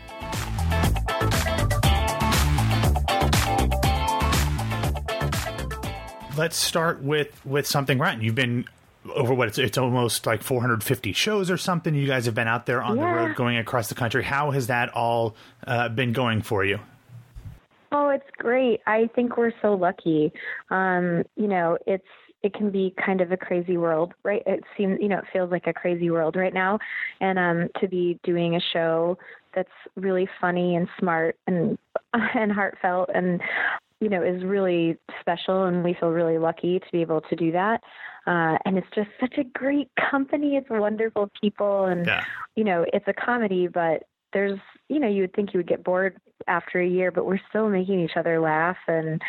Let's 6.37 6.57
start 6.57 7.01
with 7.01 7.45
with 7.45 7.67
something 7.67 7.97
rotten. 7.97 8.21
You've 8.21 8.35
been 8.35 8.65
over 9.13 9.33
what 9.33 9.47
it's, 9.47 9.57
it's 9.57 9.77
almost 9.77 10.25
like 10.25 10.41
450 10.41 11.13
shows 11.13 11.51
or 11.51 11.57
something. 11.57 11.93
You 11.93 12.07
guys 12.07 12.25
have 12.25 12.35
been 12.35 12.47
out 12.47 12.65
there 12.65 12.81
on 12.81 12.97
yeah. 12.97 13.03
the 13.03 13.19
road 13.19 13.35
going 13.35 13.57
across 13.57 13.89
the 13.89 13.95
country. 13.95 14.23
How 14.23 14.51
has 14.51 14.67
that 14.67 14.89
all 14.89 15.35
uh, 15.67 15.89
been 15.89 16.13
going 16.13 16.41
for 16.41 16.65
you? 16.65 16.79
Oh, 17.91 18.09
it's 18.09 18.29
great. 18.37 18.81
I 18.87 19.09
think 19.15 19.37
we're 19.37 19.53
so 19.61 19.73
lucky. 19.73 20.33
Um, 20.69 21.23
you 21.35 21.47
know, 21.47 21.77
it's 21.85 22.03
it 22.43 22.53
can 22.53 22.69
be 22.69 22.93
kind 23.03 23.21
of 23.21 23.31
a 23.31 23.37
crazy 23.37 23.77
world, 23.77 24.13
right? 24.23 24.43
It 24.45 24.63
seems, 24.77 24.99
you 25.01 25.07
know, 25.07 25.17
it 25.17 25.25
feels 25.33 25.49
like 25.49 25.65
a 25.65 25.73
crazy 25.73 26.11
world 26.11 26.35
right 26.35 26.53
now, 26.53 26.77
and 27.19 27.39
um, 27.39 27.69
to 27.79 27.87
be 27.87 28.19
doing 28.23 28.55
a 28.55 28.59
show 28.73 29.17
that's 29.55 29.69
really 29.95 30.27
funny 30.41 30.75
and 30.75 30.87
smart 30.99 31.37
and 31.47 31.77
and 32.13 32.51
heartfelt 32.51 33.09
and 33.13 33.41
you 34.01 34.09
know, 34.09 34.21
is 34.21 34.43
really 34.43 34.97
special, 35.19 35.65
and 35.65 35.83
we 35.83 35.93
feel 35.93 36.09
really 36.09 36.37
lucky 36.37 36.79
to 36.79 36.85
be 36.91 37.01
able 37.01 37.21
to 37.21 37.35
do 37.35 37.51
that. 37.51 37.81
Uh, 38.27 38.57
and 38.65 38.77
it's 38.77 38.87
just 38.95 39.09
such 39.19 39.37
a 39.37 39.43
great 39.43 39.89
company. 40.11 40.55
It's 40.55 40.69
wonderful 40.69 41.31
people, 41.39 41.85
and 41.85 42.05
yeah. 42.05 42.23
you 42.55 42.63
know, 42.63 42.85
it's 42.91 43.07
a 43.07 43.13
comedy, 43.13 43.67
but 43.67 44.03
there's, 44.33 44.59
you 44.89 44.99
know, 44.99 45.07
you 45.07 45.21
would 45.21 45.33
think 45.33 45.53
you 45.53 45.59
would 45.59 45.67
get 45.67 45.83
bored 45.83 46.17
after 46.47 46.79
a 46.79 46.87
year, 46.87 47.11
but 47.11 47.25
we're 47.25 47.39
still 47.49 47.69
making 47.69 47.99
each 48.01 48.17
other 48.17 48.39
laugh, 48.39 48.77
and 48.87 49.21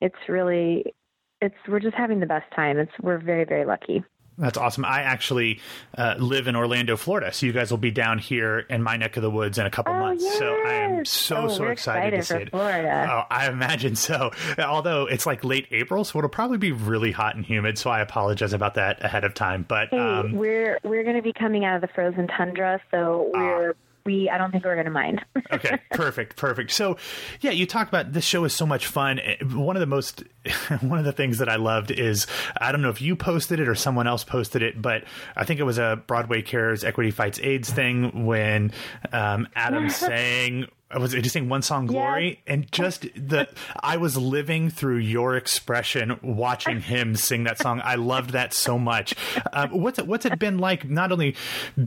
it's 0.00 0.16
really, 0.28 0.94
it's 1.40 1.54
we're 1.68 1.80
just 1.80 1.96
having 1.96 2.20
the 2.20 2.26
best 2.26 2.50
time. 2.54 2.78
It's 2.78 2.92
we're 3.02 3.18
very 3.18 3.44
very 3.44 3.64
lucky. 3.64 4.02
That's 4.36 4.58
awesome. 4.58 4.84
I 4.84 5.02
actually 5.02 5.60
uh, 5.96 6.16
live 6.18 6.48
in 6.48 6.56
Orlando, 6.56 6.96
Florida, 6.96 7.32
so 7.32 7.46
you 7.46 7.52
guys 7.52 7.70
will 7.70 7.78
be 7.78 7.92
down 7.92 8.18
here 8.18 8.58
in 8.58 8.82
my 8.82 8.96
neck 8.96 9.16
of 9.16 9.22
the 9.22 9.30
woods 9.30 9.58
in 9.58 9.66
a 9.66 9.70
couple 9.70 9.94
oh, 9.94 9.98
months. 9.98 10.24
Yes. 10.24 10.38
So 10.38 10.46
I 10.46 10.72
am 10.72 11.04
so 11.04 11.36
oh, 11.36 11.48
so 11.48 11.64
excited, 11.66 12.14
excited, 12.14 12.44
to 12.44 12.46
see 12.46 12.50
Florida. 12.50 13.08
Oh, 13.10 13.22
I 13.30 13.48
imagine 13.48 13.94
so. 13.94 14.32
Although 14.58 15.06
it's 15.06 15.26
like 15.26 15.44
late 15.44 15.68
April, 15.70 16.04
so 16.04 16.18
it'll 16.18 16.28
probably 16.28 16.58
be 16.58 16.72
really 16.72 17.12
hot 17.12 17.36
and 17.36 17.44
humid. 17.44 17.78
So 17.78 17.90
I 17.90 18.00
apologize 18.00 18.52
about 18.52 18.74
that 18.74 19.04
ahead 19.04 19.24
of 19.24 19.34
time. 19.34 19.64
But 19.68 19.88
hey, 19.90 19.98
um, 19.98 20.32
we're 20.32 20.80
we're 20.82 21.04
going 21.04 21.16
to 21.16 21.22
be 21.22 21.32
coming 21.32 21.64
out 21.64 21.76
of 21.76 21.80
the 21.82 21.88
frozen 21.94 22.26
tundra, 22.26 22.80
so 22.90 23.30
ah. 23.34 23.38
we're. 23.38 23.70
Uh, 23.70 23.74
we 24.04 24.28
I 24.28 24.38
don't 24.38 24.50
think 24.50 24.64
we're 24.64 24.74
going 24.74 24.84
to 24.86 24.90
mind. 24.90 25.24
okay, 25.52 25.78
perfect, 25.92 26.36
perfect. 26.36 26.70
So, 26.72 26.96
yeah, 27.40 27.50
you 27.50 27.66
talked 27.66 27.88
about 27.88 28.12
this 28.12 28.24
show 28.24 28.44
is 28.44 28.54
so 28.54 28.66
much 28.66 28.86
fun. 28.86 29.20
One 29.52 29.76
of 29.76 29.80
the 29.80 29.86
most 29.86 30.24
one 30.80 30.98
of 30.98 31.04
the 31.04 31.12
things 31.12 31.38
that 31.38 31.48
I 31.48 31.56
loved 31.56 31.90
is 31.90 32.26
I 32.60 32.72
don't 32.72 32.82
know 32.82 32.90
if 32.90 33.00
you 33.00 33.16
posted 33.16 33.60
it 33.60 33.68
or 33.68 33.74
someone 33.74 34.06
else 34.06 34.24
posted 34.24 34.62
it, 34.62 34.80
but 34.80 35.04
I 35.36 35.44
think 35.44 35.60
it 35.60 35.64
was 35.64 35.78
a 35.78 36.02
Broadway 36.06 36.42
Cares 36.42 36.84
Equity 36.84 37.10
Fights 37.10 37.40
AIDS 37.42 37.70
thing 37.70 38.26
when 38.26 38.72
um, 39.12 39.48
Adam 39.54 39.88
sang 39.90 40.66
I 40.90 40.98
was 40.98 41.12
it 41.12 41.22
just 41.22 41.32
saying 41.32 41.48
one 41.48 41.62
song 41.62 41.86
glory 41.86 42.40
and 42.46 42.70
just 42.70 43.02
the 43.16 43.48
i 43.80 43.96
was 43.96 44.16
living 44.16 44.70
through 44.70 44.98
your 44.98 45.34
expression 45.34 46.16
watching 46.22 46.80
him 46.80 47.16
sing 47.16 47.44
that 47.44 47.58
song 47.58 47.80
i 47.82 47.96
loved 47.96 48.30
that 48.30 48.54
so 48.54 48.78
much 48.78 49.14
um, 49.52 49.70
what's 49.70 49.98
it 49.98 50.06
what's 50.06 50.24
it 50.24 50.38
been 50.38 50.58
like 50.58 50.88
not 50.88 51.10
only 51.10 51.34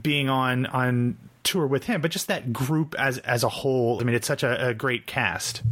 being 0.02 0.28
on 0.28 0.66
on 0.66 1.16
tour 1.48 1.66
with 1.66 1.84
him, 1.84 2.00
but 2.00 2.10
just 2.10 2.28
that 2.28 2.52
group 2.52 2.94
as 2.98 3.18
as 3.18 3.42
a 3.42 3.48
whole. 3.48 3.98
I 4.00 4.04
mean, 4.04 4.14
it's 4.14 4.26
such 4.26 4.42
a, 4.42 4.68
a 4.68 4.74
great 4.74 5.06
cast. 5.06 5.62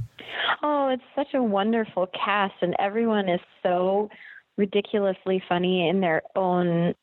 Oh, 0.62 0.88
it's 0.88 1.02
such 1.14 1.34
a 1.34 1.42
wonderful 1.42 2.06
cast, 2.06 2.54
and 2.62 2.74
everyone 2.78 3.28
is 3.28 3.40
so 3.62 4.08
ridiculously 4.56 5.42
funny 5.48 5.88
in 5.88 6.00
their 6.00 6.22
own, 6.34 6.94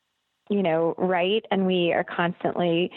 you 0.50 0.64
know, 0.64 0.96
right. 0.98 1.46
And 1.52 1.68
we 1.68 1.94
are 1.94 2.04
constantly 2.04 2.90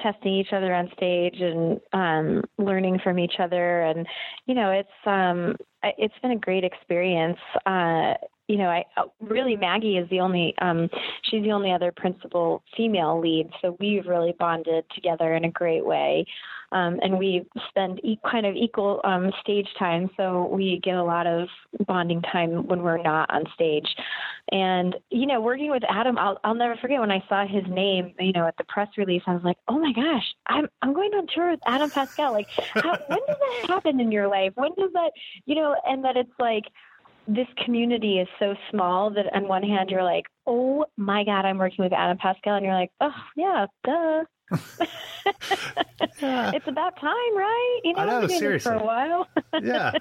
testing 0.00 0.34
each 0.34 0.52
other 0.52 0.74
on 0.74 0.90
stage 0.94 1.36
and 1.40 1.80
um, 1.92 2.42
learning 2.58 2.98
from 3.02 3.18
each 3.18 3.34
other, 3.38 3.82
and 3.82 4.06
you 4.46 4.54
know, 4.54 4.70
it's 4.70 5.06
um, 5.06 5.56
it's 5.82 6.14
been 6.20 6.32
a 6.32 6.38
great 6.38 6.64
experience. 6.64 7.38
Uh, 7.64 8.14
you 8.48 8.58
know, 8.58 8.68
I 8.68 8.84
uh, 8.96 9.04
really 9.20 9.56
Maggie 9.56 9.96
is 9.96 10.08
the 10.10 10.20
only 10.20 10.54
um, 10.60 10.88
she's 11.22 11.42
the 11.42 11.52
only 11.52 11.72
other 11.72 11.92
principal 11.92 12.62
female 12.76 13.20
lead, 13.20 13.50
so 13.60 13.76
we've 13.78 14.06
really 14.06 14.34
bonded 14.38 14.84
together 14.94 15.34
in 15.34 15.44
a 15.44 15.50
great 15.50 15.84
way. 15.84 16.26
Um, 16.72 16.98
and 17.02 17.18
we 17.18 17.46
spend 17.68 18.00
e- 18.02 18.18
kind 18.30 18.46
of 18.46 18.56
equal 18.56 19.02
um, 19.04 19.30
stage 19.42 19.68
time, 19.78 20.10
so 20.16 20.48
we 20.50 20.80
get 20.82 20.96
a 20.96 21.04
lot 21.04 21.26
of 21.26 21.48
bonding 21.86 22.22
time 22.22 22.66
when 22.66 22.82
we're 22.82 23.02
not 23.02 23.30
on 23.30 23.44
stage. 23.54 23.94
And 24.50 24.96
you 25.10 25.26
know, 25.26 25.40
working 25.40 25.70
with 25.70 25.84
Adam, 25.88 26.18
I'll, 26.18 26.40
I'll 26.42 26.54
never 26.54 26.76
forget 26.76 26.98
when 26.98 27.10
I 27.10 27.22
saw 27.28 27.46
his 27.46 27.64
name, 27.68 28.14
you 28.18 28.32
know, 28.32 28.46
at 28.46 28.56
the 28.56 28.64
press 28.64 28.88
release. 28.96 29.22
I 29.26 29.34
was 29.34 29.44
like, 29.44 29.58
oh 29.68 29.78
my 29.78 29.92
gosh, 29.92 30.24
I'm 30.46 30.68
I'm 30.80 30.94
going 30.94 31.12
on 31.12 31.26
tour 31.32 31.50
with 31.52 31.60
Adam 31.66 31.90
Pascal. 31.90 32.32
Like, 32.32 32.48
how, 32.50 32.98
when 33.06 33.20
does 33.26 33.36
that 33.38 33.64
happen 33.68 34.00
in 34.00 34.10
your 34.10 34.28
life? 34.28 34.52
When 34.56 34.74
does 34.74 34.92
that, 34.94 35.12
you 35.44 35.54
know, 35.54 35.76
and 35.86 36.04
that 36.04 36.16
it's 36.16 36.32
like 36.38 36.64
this 37.26 37.46
community 37.64 38.18
is 38.18 38.28
so 38.38 38.54
small 38.70 39.10
that 39.10 39.32
on 39.34 39.48
one 39.48 39.62
hand 39.62 39.90
you're 39.90 40.02
like, 40.02 40.26
oh 40.46 40.84
my 40.96 41.24
god, 41.24 41.44
I'm 41.44 41.58
working 41.58 41.84
with 41.84 41.92
Adam 41.92 42.18
Pascal, 42.18 42.54
and 42.56 42.64
you're 42.64 42.74
like, 42.74 42.90
oh 43.00 43.14
yeah, 43.36 43.66
duh. 43.84 44.24
it's 46.20 46.68
about 46.68 46.96
time, 47.00 47.36
right? 47.36 47.80
You 47.84 47.94
know, 47.94 48.00
I 48.00 48.04
know, 48.04 48.20
we've 48.20 48.28
been 48.28 48.38
seriously. 48.38 48.70
for 48.70 48.76
a 48.76 48.84
while. 48.84 49.26
yeah, 49.62 49.92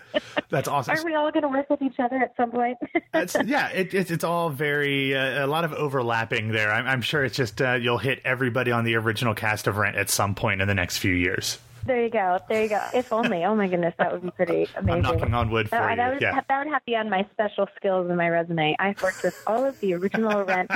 that's 0.50 0.68
awesome. 0.68 0.92
Aren't 0.92 1.06
we 1.06 1.16
all 1.16 1.32
going 1.32 1.44
to 1.44 1.50
work 1.50 1.70
with 1.70 1.82
each 1.82 2.00
other 2.00 2.18
at 2.18 2.36
some 2.36 2.52
point? 2.52 2.78
That's, 3.14 3.36
yeah, 3.46 3.70
it, 3.70 3.94
it's 3.94 4.12
it's 4.12 4.24
all 4.24 4.50
very 4.50 5.16
uh, 5.16 5.46
a 5.46 5.48
lot 5.48 5.64
of 5.64 5.74
overlapping 5.74 6.50
there. 6.50 6.72
I'm, 6.72 6.86
I'm 6.86 7.02
sure 7.02 7.24
it's 7.24 7.38
just 7.38 7.62
uh, 7.62 7.74
you'll 7.74 7.98
hit 7.98 8.20
everybody 8.26 8.72
on 8.72 8.84
the 8.84 8.96
original 8.96 9.34
cast 9.34 9.68
of 9.68 9.78
Rent 9.78 9.96
at 9.96 10.10
some 10.10 10.36
point 10.36 10.62
in 10.62 10.68
the 10.68 10.76
next 10.76 10.98
few 10.98 11.14
years. 11.14 11.58
There 11.86 12.04
you 12.04 12.10
go. 12.10 12.40
There 12.50 12.64
you 12.64 12.70
go. 12.70 12.82
If 12.94 13.12
only. 13.12 13.44
Oh 13.44 13.56
my 13.56 13.68
goodness, 13.68 13.94
that 13.98 14.12
would 14.12 14.22
be 14.22 14.32
pretty 14.32 14.68
amazing. 14.76 15.06
I'm 15.06 15.18
knocking 15.18 15.34
on 15.34 15.50
wood 15.50 15.70
for 15.70 15.76
that, 15.76 15.92
you. 15.92 15.96
that, 15.98 16.14
would, 16.14 16.22
yeah, 16.22 16.42
that 16.48 16.66
would 16.66 16.72
have 16.72 16.82
to 16.82 16.86
be 16.86 16.96
on 16.96 17.10
my 17.10 17.28
special 17.32 17.68
skills 17.76 18.10
in 18.10 18.16
my 18.18 18.30
resume. 18.30 18.76
I've 18.80 19.02
worked 19.02 19.24
with 19.24 19.42
all 19.48 19.66
of 19.66 19.80
the 19.80 19.94
original 19.94 20.44
Rent. 20.46 20.72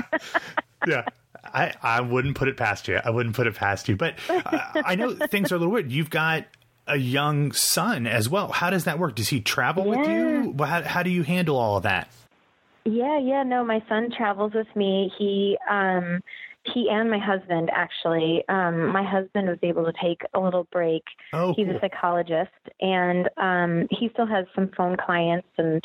yeah. 0.88 1.06
I, 1.54 1.74
I 1.82 2.02
wouldn't 2.02 2.36
put 2.36 2.48
it 2.48 2.58
past 2.58 2.88
you. 2.88 3.00
I 3.04 3.12
wouldn't 3.12 3.36
put 3.36 3.46
it 3.48 3.56
past 3.56 3.88
you. 3.88 3.96
But 3.96 4.16
uh, 4.28 4.42
I 4.76 4.96
know 4.96 5.14
things 5.30 5.52
are 5.52 5.56
a 5.56 5.60
little 5.60 5.72
weird. 5.72 5.92
You've 5.92 6.10
got 6.10 6.46
a 6.88 6.98
young 6.98 7.52
son 7.52 8.08
as 8.08 8.28
well. 8.28 8.52
How 8.52 8.72
does 8.72 8.86
that 8.86 8.98
work? 9.00 9.16
Does 9.16 9.30
he 9.30 9.42
travel 9.42 9.86
with 9.86 10.08
you? 10.08 10.56
How, 10.60 10.82
how 10.82 11.04
do 11.04 11.10
you 11.12 11.24
handle 11.24 11.58
all 11.58 11.78
of 11.78 11.84
that? 11.84 12.10
Yeah, 12.84 13.20
yeah, 13.20 13.44
no, 13.44 13.64
my 13.66 13.84
son 13.90 14.10
travels 14.16 14.54
with 14.54 14.68
me. 14.76 15.12
He 15.18 15.58
um 15.70 16.22
he 16.74 16.90
and 16.90 17.10
my 17.10 17.20
husband 17.20 17.70
actually. 17.74 18.44
Um 18.50 18.88
my 18.88 19.04
husband 19.04 19.48
was 19.48 19.60
able 19.64 19.86
to 19.86 19.94
take 20.02 20.22
a 20.34 20.40
little 20.40 20.68
break. 20.72 21.04
Oh, 21.34 21.54
He's 21.56 21.68
cool. 21.68 21.78
a 21.78 21.80
psychologist 21.80 22.52
and 22.82 23.30
um 23.38 23.88
he 23.92 24.10
still 24.14 24.26
has 24.28 24.46
some 24.56 24.72
phone 24.76 24.98
clients 24.98 25.48
and 25.58 25.84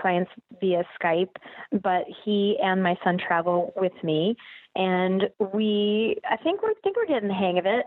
clients 0.00 0.30
via 0.60 0.84
Skype, 1.00 1.36
but 1.82 2.04
he 2.24 2.56
and 2.62 2.82
my 2.82 2.96
son 3.04 3.18
travel 3.18 3.72
with 3.76 3.92
me 4.02 4.34
and 4.74 5.28
we 5.52 6.16
I 6.28 6.36
think 6.36 6.62
we're 6.62 6.70
I 6.70 6.74
think 6.82 6.96
we're 6.96 7.06
getting 7.06 7.28
the 7.28 7.34
hang 7.34 7.58
of 7.58 7.66
it. 7.66 7.86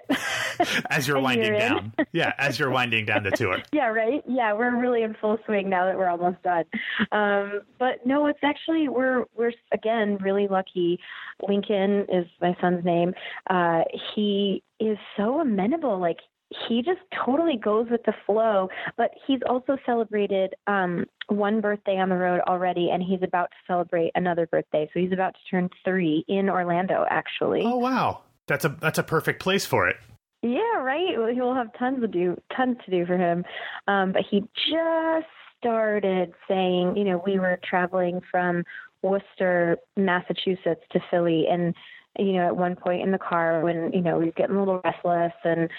as 0.90 1.08
you're 1.08 1.20
winding 1.20 1.54
down. 1.54 1.94
Yeah, 2.12 2.34
as 2.38 2.60
you're 2.60 2.70
winding 2.70 3.06
down 3.06 3.24
the 3.24 3.32
tour. 3.32 3.62
Yeah, 3.72 3.88
right. 3.88 4.24
Yeah, 4.28 4.54
we're 4.54 4.80
really 4.80 5.02
in 5.02 5.16
full 5.20 5.38
swing 5.46 5.70
now 5.70 5.86
that 5.86 5.98
we're 5.98 6.08
almost 6.08 6.42
done. 6.44 6.64
Um, 7.12 7.62
but 7.78 8.06
no, 8.06 8.28
it's 8.28 8.40
actually 8.44 8.88
we're 8.88 9.26
we're 9.36 9.52
again 9.74 10.18
really 10.22 10.48
lucky. 10.48 11.00
Lincoln 11.46 12.06
is 12.12 12.26
my 12.42 12.56
son's 12.62 12.86
name. 12.86 13.14
Uh, 13.50 13.82
he 14.16 14.64
is 14.80 14.98
so 15.18 15.42
amenable. 15.42 16.00
Like 16.00 16.20
he 16.68 16.82
just 16.82 17.02
totally 17.26 17.58
goes 17.58 17.88
with 17.90 18.04
the 18.04 18.14
flow. 18.26 18.70
But 18.98 19.12
he's 19.26 19.40
also 19.48 19.78
celebrated 19.86 20.54
um, 20.68 21.06
one 21.28 21.62
birthday 21.62 21.98
on 21.98 22.10
the 22.10 22.16
road 22.16 22.42
already, 22.48 22.90
and 22.92 23.02
he's 23.02 23.24
about 23.24 23.52
to 23.52 23.58
celebrate 23.68 24.12
another 24.16 24.48
birthday. 24.48 24.90
So 24.94 25.00
he's 25.00 25.12
about 25.12 25.34
to 25.34 25.40
turn 25.50 25.70
three 25.84 26.24
in 26.28 26.50
Orlando, 26.50 27.06
actually. 27.10 27.64
Oh 27.66 27.78
wow, 27.78 28.22
that's 28.48 28.66
a 28.66 28.70
that's 28.70 29.00
a 29.00 29.04
perfect 29.04 29.42
place 29.42 29.66
for 29.66 29.88
it. 29.88 29.98
Yeah, 30.42 30.78
right. 30.78 31.18
Well, 31.18 31.34
he'll 31.34 31.56
have 31.56 31.72
tons 31.80 32.02
to 32.02 32.08
do, 32.08 32.40
tons 32.56 32.78
to 32.86 32.92
do 32.92 33.06
for 33.08 33.18
him. 33.18 33.44
Um, 33.88 34.12
but 34.12 34.22
he 34.30 34.42
just 34.42 35.28
started 35.58 36.34
saying, 36.48 36.96
you 36.96 37.04
know, 37.04 37.24
we 37.26 37.40
were 37.40 37.60
traveling 37.68 38.22
from 38.30 38.64
Worcester, 39.02 39.78
Massachusetts 39.98 40.84
to 40.92 41.00
Philly, 41.10 41.46
and 41.50 41.74
you 42.18 42.34
know, 42.34 42.46
at 42.48 42.56
one 42.56 42.76
point 42.76 43.02
in 43.02 43.12
the 43.12 43.18
car 43.18 43.62
when 43.62 43.92
you 43.92 44.02
know 44.02 44.20
we 44.20 44.26
were 44.26 44.32
getting 44.32 44.56
a 44.56 44.60
little 44.60 44.82
restless, 44.84 45.34
and 45.44 45.70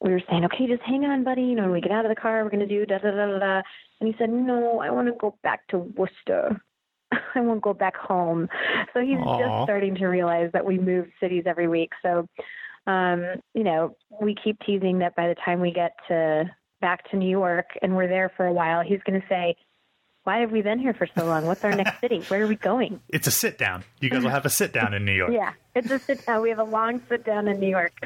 we 0.00 0.10
were 0.10 0.22
saying, 0.28 0.44
okay, 0.44 0.66
just 0.66 0.82
hang 0.82 1.04
on, 1.04 1.24
buddy. 1.24 1.42
You 1.42 1.54
know, 1.54 1.62
when 1.62 1.72
we 1.72 1.80
get 1.80 1.92
out 1.92 2.04
of 2.04 2.10
the 2.10 2.20
car, 2.20 2.44
we're 2.44 2.50
gonna 2.50 2.66
do 2.66 2.86
da 2.86 2.98
da 2.98 3.10
da 3.10 3.26
da. 3.26 3.38
da. 3.38 3.62
And 4.00 4.08
he 4.08 4.14
said, 4.18 4.28
no, 4.30 4.80
I 4.80 4.90
want 4.90 5.08
to 5.08 5.14
go 5.18 5.36
back 5.42 5.66
to 5.68 5.78
Worcester. 5.78 6.60
I 7.34 7.40
won't 7.40 7.62
go 7.62 7.72
back 7.72 7.96
home. 7.96 8.48
So 8.92 9.00
he's 9.00 9.16
Aw. 9.18 9.38
just 9.38 9.64
starting 9.64 9.94
to 9.94 10.06
realize 10.06 10.50
that 10.52 10.66
we 10.66 10.78
move 10.78 11.06
cities 11.18 11.44
every 11.46 11.66
week. 11.66 11.92
So 12.02 12.28
um, 12.86 13.24
you 13.54 13.64
know, 13.64 13.96
we 14.20 14.34
keep 14.42 14.58
teasing 14.64 15.00
that 15.00 15.16
by 15.16 15.28
the 15.28 15.34
time 15.44 15.60
we 15.60 15.72
get 15.72 15.92
to 16.08 16.44
back 16.80 17.10
to 17.10 17.16
New 17.16 17.28
York 17.28 17.66
and 17.82 17.96
we're 17.96 18.08
there 18.08 18.30
for 18.36 18.46
a 18.46 18.52
while, 18.52 18.82
he's 18.82 19.00
going 19.04 19.20
to 19.20 19.26
say, 19.28 19.56
"Why 20.24 20.38
have 20.38 20.52
we 20.52 20.62
been 20.62 20.78
here 20.78 20.94
for 20.94 21.08
so 21.16 21.26
long? 21.26 21.46
What's 21.46 21.64
our 21.64 21.74
next 21.74 22.00
city? 22.00 22.20
Where 22.28 22.44
are 22.44 22.46
we 22.46 22.54
going?" 22.54 23.00
It's 23.08 23.26
a 23.26 23.32
sit 23.32 23.58
down. 23.58 23.84
You 24.00 24.08
guys 24.08 24.22
will 24.22 24.30
have 24.30 24.46
a 24.46 24.50
sit 24.50 24.72
down 24.72 24.94
in 24.94 25.04
New 25.04 25.12
York. 25.12 25.32
Yeah, 25.32 25.52
it's 25.76 25.90
a 25.90 25.98
sit 25.98 26.24
down. 26.26 26.42
We 26.42 26.48
have 26.48 26.58
a 26.58 26.64
long 26.64 27.00
sit 27.08 27.24
down 27.24 27.48
in 27.48 27.60
New 27.60 27.68
York. 27.68 27.92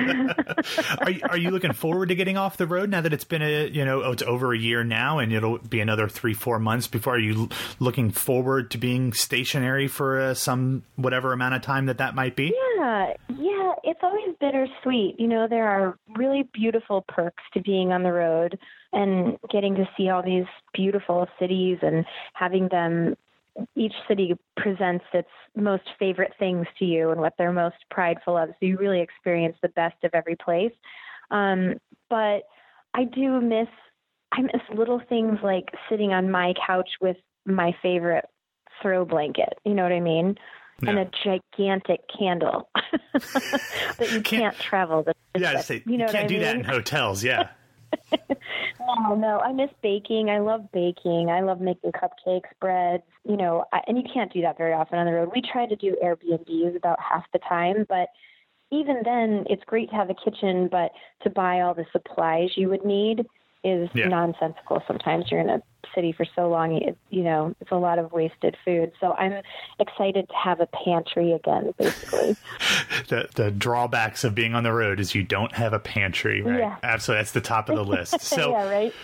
Are 0.98 1.10
you, 1.10 1.20
are 1.22 1.36
you 1.36 1.50
looking 1.50 1.72
forward 1.72 2.08
to 2.08 2.14
getting 2.14 2.36
off 2.36 2.56
the 2.56 2.66
road 2.66 2.90
now 2.90 3.00
that 3.00 3.12
it's 3.12 3.24
been 3.24 3.42
a 3.42 3.68
you 3.68 3.84
know 3.84 4.02
oh, 4.02 4.12
it's 4.12 4.22
over 4.22 4.52
a 4.52 4.58
year 4.58 4.84
now 4.84 5.18
and 5.18 5.32
it'll 5.32 5.58
be 5.58 5.80
another 5.80 6.08
three 6.08 6.34
four 6.34 6.58
months 6.58 6.86
before 6.86 7.14
are 7.14 7.18
you 7.18 7.48
looking 7.78 8.10
forward 8.10 8.70
to 8.72 8.78
being 8.78 9.12
stationary 9.12 9.88
for 9.88 10.20
uh, 10.20 10.34
some 10.34 10.82
whatever 10.96 11.32
amount 11.32 11.54
of 11.54 11.62
time 11.62 11.86
that 11.86 11.98
that 11.98 12.14
might 12.14 12.36
be? 12.36 12.54
yeah, 12.76 13.12
yeah, 13.28 13.72
it's 13.84 14.00
always 14.02 14.34
bittersweet. 14.40 15.18
You 15.18 15.28
know, 15.28 15.46
there 15.48 15.68
are 15.68 15.98
really 16.16 16.48
beautiful 16.52 17.04
perks 17.08 17.42
to 17.54 17.60
being 17.60 17.92
on 17.92 18.02
the 18.02 18.12
road 18.12 18.58
and 18.92 19.38
getting 19.50 19.74
to 19.76 19.88
see 19.96 20.08
all 20.08 20.22
these 20.22 20.46
beautiful 20.74 21.26
cities 21.38 21.78
and 21.82 22.04
having 22.34 22.68
them 22.68 23.16
each 23.76 23.94
city 24.08 24.34
presents 24.56 25.04
its 25.12 25.28
most 25.56 25.84
favorite 25.98 26.32
things 26.38 26.66
to 26.78 26.84
you 26.84 27.10
and 27.10 27.20
what 27.20 27.34
they're 27.38 27.52
most 27.52 27.76
prideful 27.90 28.36
of. 28.36 28.50
So 28.50 28.66
you 28.66 28.76
really 28.78 29.00
experience 29.00 29.56
the 29.62 29.68
best 29.70 30.02
of 30.04 30.10
every 30.14 30.36
place. 30.36 30.72
Um, 31.30 31.74
but 32.08 32.42
I 32.94 33.04
do 33.04 33.40
miss 33.40 33.68
I 34.32 34.42
miss 34.42 34.62
little 34.74 35.00
things 35.08 35.38
like 35.42 35.64
sitting 35.88 36.12
on 36.12 36.30
my 36.30 36.54
couch 36.66 36.88
with 37.00 37.16
my 37.46 37.74
favorite 37.82 38.26
throw 38.80 39.04
blanket. 39.04 39.54
You 39.64 39.74
know 39.74 39.82
what 39.82 39.92
I 39.92 40.00
mean? 40.00 40.36
And 40.86 40.98
a 40.98 41.10
gigantic 41.22 42.00
candle 42.16 42.70
that 43.12 44.12
you 44.12 44.22
can't, 44.22 44.58
travel. 44.58 45.02
That's 45.02 45.18
just 45.34 45.70
Yeah, 45.70 45.78
you 45.84 45.98
know 45.98 46.06
what 46.06 46.14
can't 46.14 46.28
do 46.28 46.40
that 46.40 46.56
in 46.56 46.64
hotels. 46.64 47.22
Yeah, 47.22 47.50
No, 48.12 48.18
oh, 49.10 49.14
no, 49.14 49.40
I 49.40 49.52
miss 49.52 49.70
baking. 49.82 50.30
I 50.30 50.38
love 50.38 50.70
baking. 50.72 51.28
I 51.30 51.40
love 51.40 51.60
making 51.60 51.92
cupcakes, 51.92 52.48
breads. 52.60 53.04
You 53.24 53.36
know, 53.36 53.64
I, 53.72 53.80
and 53.86 53.96
you 53.96 54.04
can't 54.12 54.32
do 54.32 54.42
that 54.42 54.58
very 54.58 54.72
often 54.72 54.98
on 54.98 55.06
the 55.06 55.12
road. 55.12 55.30
We 55.34 55.42
try 55.42 55.66
to 55.66 55.76
do 55.76 55.96
Airbnbs 56.02 56.76
about 56.76 56.98
half 57.00 57.24
the 57.32 57.38
time, 57.40 57.86
but 57.88 58.08
even 58.72 59.02
then, 59.04 59.44
it's 59.50 59.64
great 59.64 59.90
to 59.90 59.96
have 59.96 60.10
a 60.10 60.14
kitchen, 60.14 60.68
but 60.70 60.92
to 61.22 61.30
buy 61.30 61.60
all 61.60 61.74
the 61.74 61.86
supplies 61.92 62.50
you 62.56 62.68
would 62.68 62.84
need 62.84 63.26
is 63.64 63.88
Yeah. 63.94 64.08
nonsensical. 64.08 64.82
Sometimes 64.86 65.30
you're 65.30 65.40
in 65.40 65.50
a 65.50 65.62
city 65.94 66.12
for 66.12 66.24
so 66.36 66.48
long, 66.48 66.80
it, 66.80 66.96
you 67.10 67.22
know, 67.22 67.54
it's 67.60 67.72
a 67.72 67.76
lot 67.76 67.98
of 67.98 68.12
wasted 68.12 68.56
food. 68.64 68.92
So 69.00 69.12
I'm 69.14 69.42
excited 69.78 70.28
to 70.28 70.34
have 70.34 70.60
a 70.60 70.66
pantry 70.66 71.32
again, 71.32 71.74
basically. 71.78 72.36
the 73.08 73.28
the 73.34 73.50
drawbacks 73.50 74.24
of 74.24 74.34
being 74.34 74.54
on 74.54 74.62
the 74.62 74.72
road 74.72 75.00
is 75.00 75.14
you 75.14 75.22
don't 75.22 75.52
have 75.52 75.72
a 75.72 75.78
pantry. 75.80 76.42
Right? 76.42 76.60
Yeah. 76.60 76.76
Absolutely, 76.82 77.20
that's 77.20 77.32
the 77.32 77.40
top 77.40 77.68
of 77.68 77.76
the 77.76 77.84
list. 77.84 78.16
So 78.20 78.52
yeah, 78.52 78.68
right. 78.70 78.94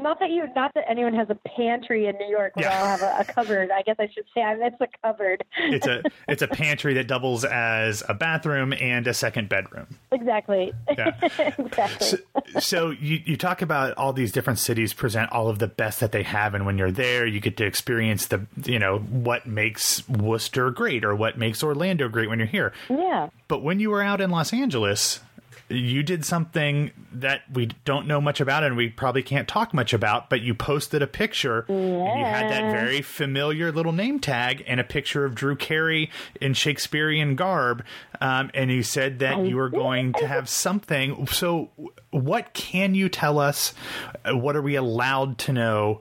Not 0.00 0.20
that 0.20 0.30
you, 0.30 0.46
not 0.54 0.74
that 0.74 0.84
anyone 0.88 1.12
has 1.14 1.28
a 1.28 1.34
pantry 1.56 2.06
in 2.06 2.16
New 2.18 2.28
York. 2.28 2.52
We 2.56 2.62
Yeah. 2.62 2.78
all 2.78 2.86
have 2.86 3.02
a, 3.02 3.16
a 3.20 3.24
cupboard. 3.24 3.70
I 3.72 3.82
guess 3.82 3.96
I 3.98 4.08
should 4.14 4.24
say 4.34 4.42
I 4.42 4.54
it's 4.54 4.76
a 4.80 4.86
cupboard. 5.02 5.42
it's 5.56 5.86
a 5.86 6.02
it's 6.28 6.42
a 6.42 6.46
pantry 6.48 6.94
that 6.94 7.08
doubles 7.08 7.44
as 7.44 8.02
a 8.08 8.14
bathroom 8.14 8.72
and 8.72 9.06
a 9.08 9.14
second 9.14 9.48
bedroom. 9.48 9.86
Exactly. 10.12 10.72
Yeah. 10.96 11.16
exactly. 11.58 12.06
So, 12.06 12.16
so 12.60 12.90
you, 12.90 13.20
you 13.24 13.36
talk 13.36 13.60
about 13.60 13.94
all 13.96 14.12
these 14.12 14.30
different 14.30 14.58
cities 14.60 14.92
present 14.94 15.32
all 15.32 15.48
of 15.48 15.58
the 15.58 15.66
best 15.68 16.00
that 16.00 16.12
they 16.12 16.22
have, 16.22 16.54
and 16.54 16.64
when 16.64 16.78
you're 16.78 16.92
there, 16.92 17.26
you 17.26 17.40
get 17.40 17.56
to 17.56 17.64
experience 17.66 18.26
the 18.26 18.46
you 18.64 18.78
know 18.78 18.98
what 18.98 19.46
makes 19.46 20.08
Worcester 20.08 20.70
great 20.70 21.04
or 21.04 21.14
what 21.16 21.36
makes 21.38 21.62
Orlando 21.62 22.08
great 22.08 22.28
when 22.28 22.38
you're 22.38 22.46
here. 22.46 22.72
yeah. 22.88 23.30
But 23.48 23.62
when 23.62 23.80
you 23.80 23.90
were 23.90 24.02
out 24.02 24.20
in 24.20 24.30
Los 24.30 24.52
Angeles, 24.52 25.20
you 25.70 26.02
did 26.02 26.24
something 26.24 26.90
that 27.12 27.42
we 27.52 27.66
don't 27.84 28.06
know 28.06 28.20
much 28.20 28.40
about 28.40 28.64
and 28.64 28.76
we 28.76 28.88
probably 28.88 29.22
can't 29.22 29.46
talk 29.46 29.74
much 29.74 29.92
about, 29.92 30.30
but 30.30 30.40
you 30.40 30.54
posted 30.54 31.02
a 31.02 31.06
picture 31.06 31.66
yeah. 31.68 31.74
and 31.74 32.20
you 32.20 32.24
had 32.24 32.50
that 32.50 32.72
very 32.72 33.02
familiar 33.02 33.70
little 33.70 33.92
name 33.92 34.18
tag 34.18 34.64
and 34.66 34.80
a 34.80 34.84
picture 34.84 35.24
of 35.24 35.34
Drew 35.34 35.56
Carey 35.56 36.10
in 36.40 36.54
Shakespearean 36.54 37.36
garb. 37.36 37.84
Um, 38.20 38.50
and 38.54 38.70
you 38.70 38.82
said 38.82 39.18
that 39.18 39.44
you 39.44 39.56
were 39.56 39.68
going 39.68 40.12
to 40.14 40.26
have 40.26 40.48
something. 40.48 41.26
So, 41.26 41.70
what 42.10 42.52
can 42.54 42.94
you 42.94 43.08
tell 43.08 43.38
us? 43.38 43.74
What 44.26 44.56
are 44.56 44.62
we 44.62 44.74
allowed 44.74 45.38
to 45.38 45.52
know? 45.52 46.00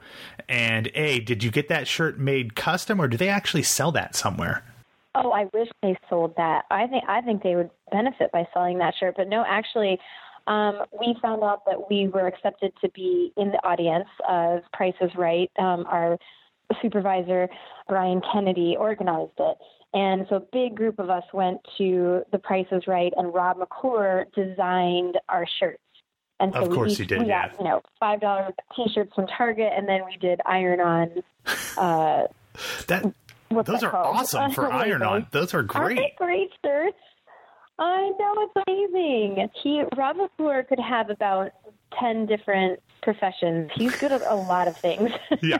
And 0.49 0.89
A, 0.95 1.19
did 1.19 1.43
you 1.43 1.51
get 1.51 1.67
that 1.69 1.87
shirt 1.87 2.17
made 2.17 2.55
custom 2.55 3.01
or 3.01 3.07
do 3.07 3.17
they 3.17 3.29
actually 3.29 3.63
sell 3.63 3.91
that 3.91 4.15
somewhere? 4.15 4.63
Oh, 5.13 5.31
I 5.31 5.47
wish 5.53 5.67
they 5.81 5.97
sold 6.09 6.35
that. 6.37 6.65
I 6.69 6.85
think 6.87 7.03
I 7.07 7.21
think 7.21 7.41
they 7.41 7.55
would 7.55 7.71
benefit 7.91 8.31
by 8.31 8.47
selling 8.53 8.77
that 8.79 8.93
shirt. 8.99 9.15
But 9.17 9.27
no, 9.27 9.43
actually, 9.47 9.99
um, 10.47 10.79
we 10.99 11.15
found 11.21 11.43
out 11.43 11.65
that 11.65 11.89
we 11.89 12.07
were 12.07 12.27
accepted 12.27 12.71
to 12.81 12.89
be 12.89 13.33
in 13.37 13.49
the 13.51 13.59
audience 13.67 14.07
of 14.27 14.61
Price 14.73 14.95
is 15.01 15.11
Right. 15.15 15.51
Um, 15.59 15.85
our 15.89 16.17
supervisor 16.81 17.49
Brian 17.87 18.21
Kennedy 18.33 18.75
organized 18.77 19.31
it. 19.39 19.57
And 19.93 20.25
so 20.29 20.35
a 20.35 20.39
big 20.39 20.75
group 20.75 20.99
of 20.99 21.09
us 21.09 21.23
went 21.33 21.59
to 21.77 22.21
The 22.31 22.39
Price 22.39 22.67
is 22.71 22.87
Right, 22.87 23.13
and 23.15 23.33
Rob 23.33 23.57
McClure 23.57 24.25
designed 24.35 25.17
our 25.29 25.45
shirts. 25.59 25.81
And 26.39 26.53
so 26.53 26.61
of 26.61 26.69
course 26.69 26.91
we, 26.91 27.03
he 27.03 27.05
did. 27.05 27.19
We 27.21 27.27
yeah. 27.27 27.49
got, 27.49 27.59
you 27.59 27.65
know, 27.65 27.81
five 27.99 28.21
dollar 28.21 28.51
T-shirts 28.75 29.11
from 29.15 29.27
Target, 29.27 29.71
and 29.75 29.87
then 29.87 30.01
we 30.05 30.17
did 30.17 30.41
iron 30.45 30.79
on. 30.79 31.11
Uh, 31.77 32.25
that 32.87 33.05
those 33.51 33.83
are 33.83 33.91
called? 33.91 34.17
awesome 34.17 34.51
for 34.51 34.71
iron 34.73 35.03
on. 35.03 35.27
Those 35.29 35.53
are 35.53 35.61
great. 35.61 35.99
Aren't 35.99 36.15
great 36.15 36.49
shirts? 36.65 36.97
I 37.79 38.11
know 38.19 38.33
it's 38.37 38.67
amazing. 38.67 39.49
He 39.61 39.83
McClure 39.95 40.63
could 40.63 40.79
have 40.79 41.09
about 41.09 41.51
ten 41.99 42.25
different 42.25 42.81
professions. 43.01 43.69
He's 43.75 43.95
good 43.97 44.11
at 44.11 44.21
a 44.21 44.35
lot 44.35 44.67
of 44.67 44.75
things. 44.75 45.11
yeah, 45.41 45.59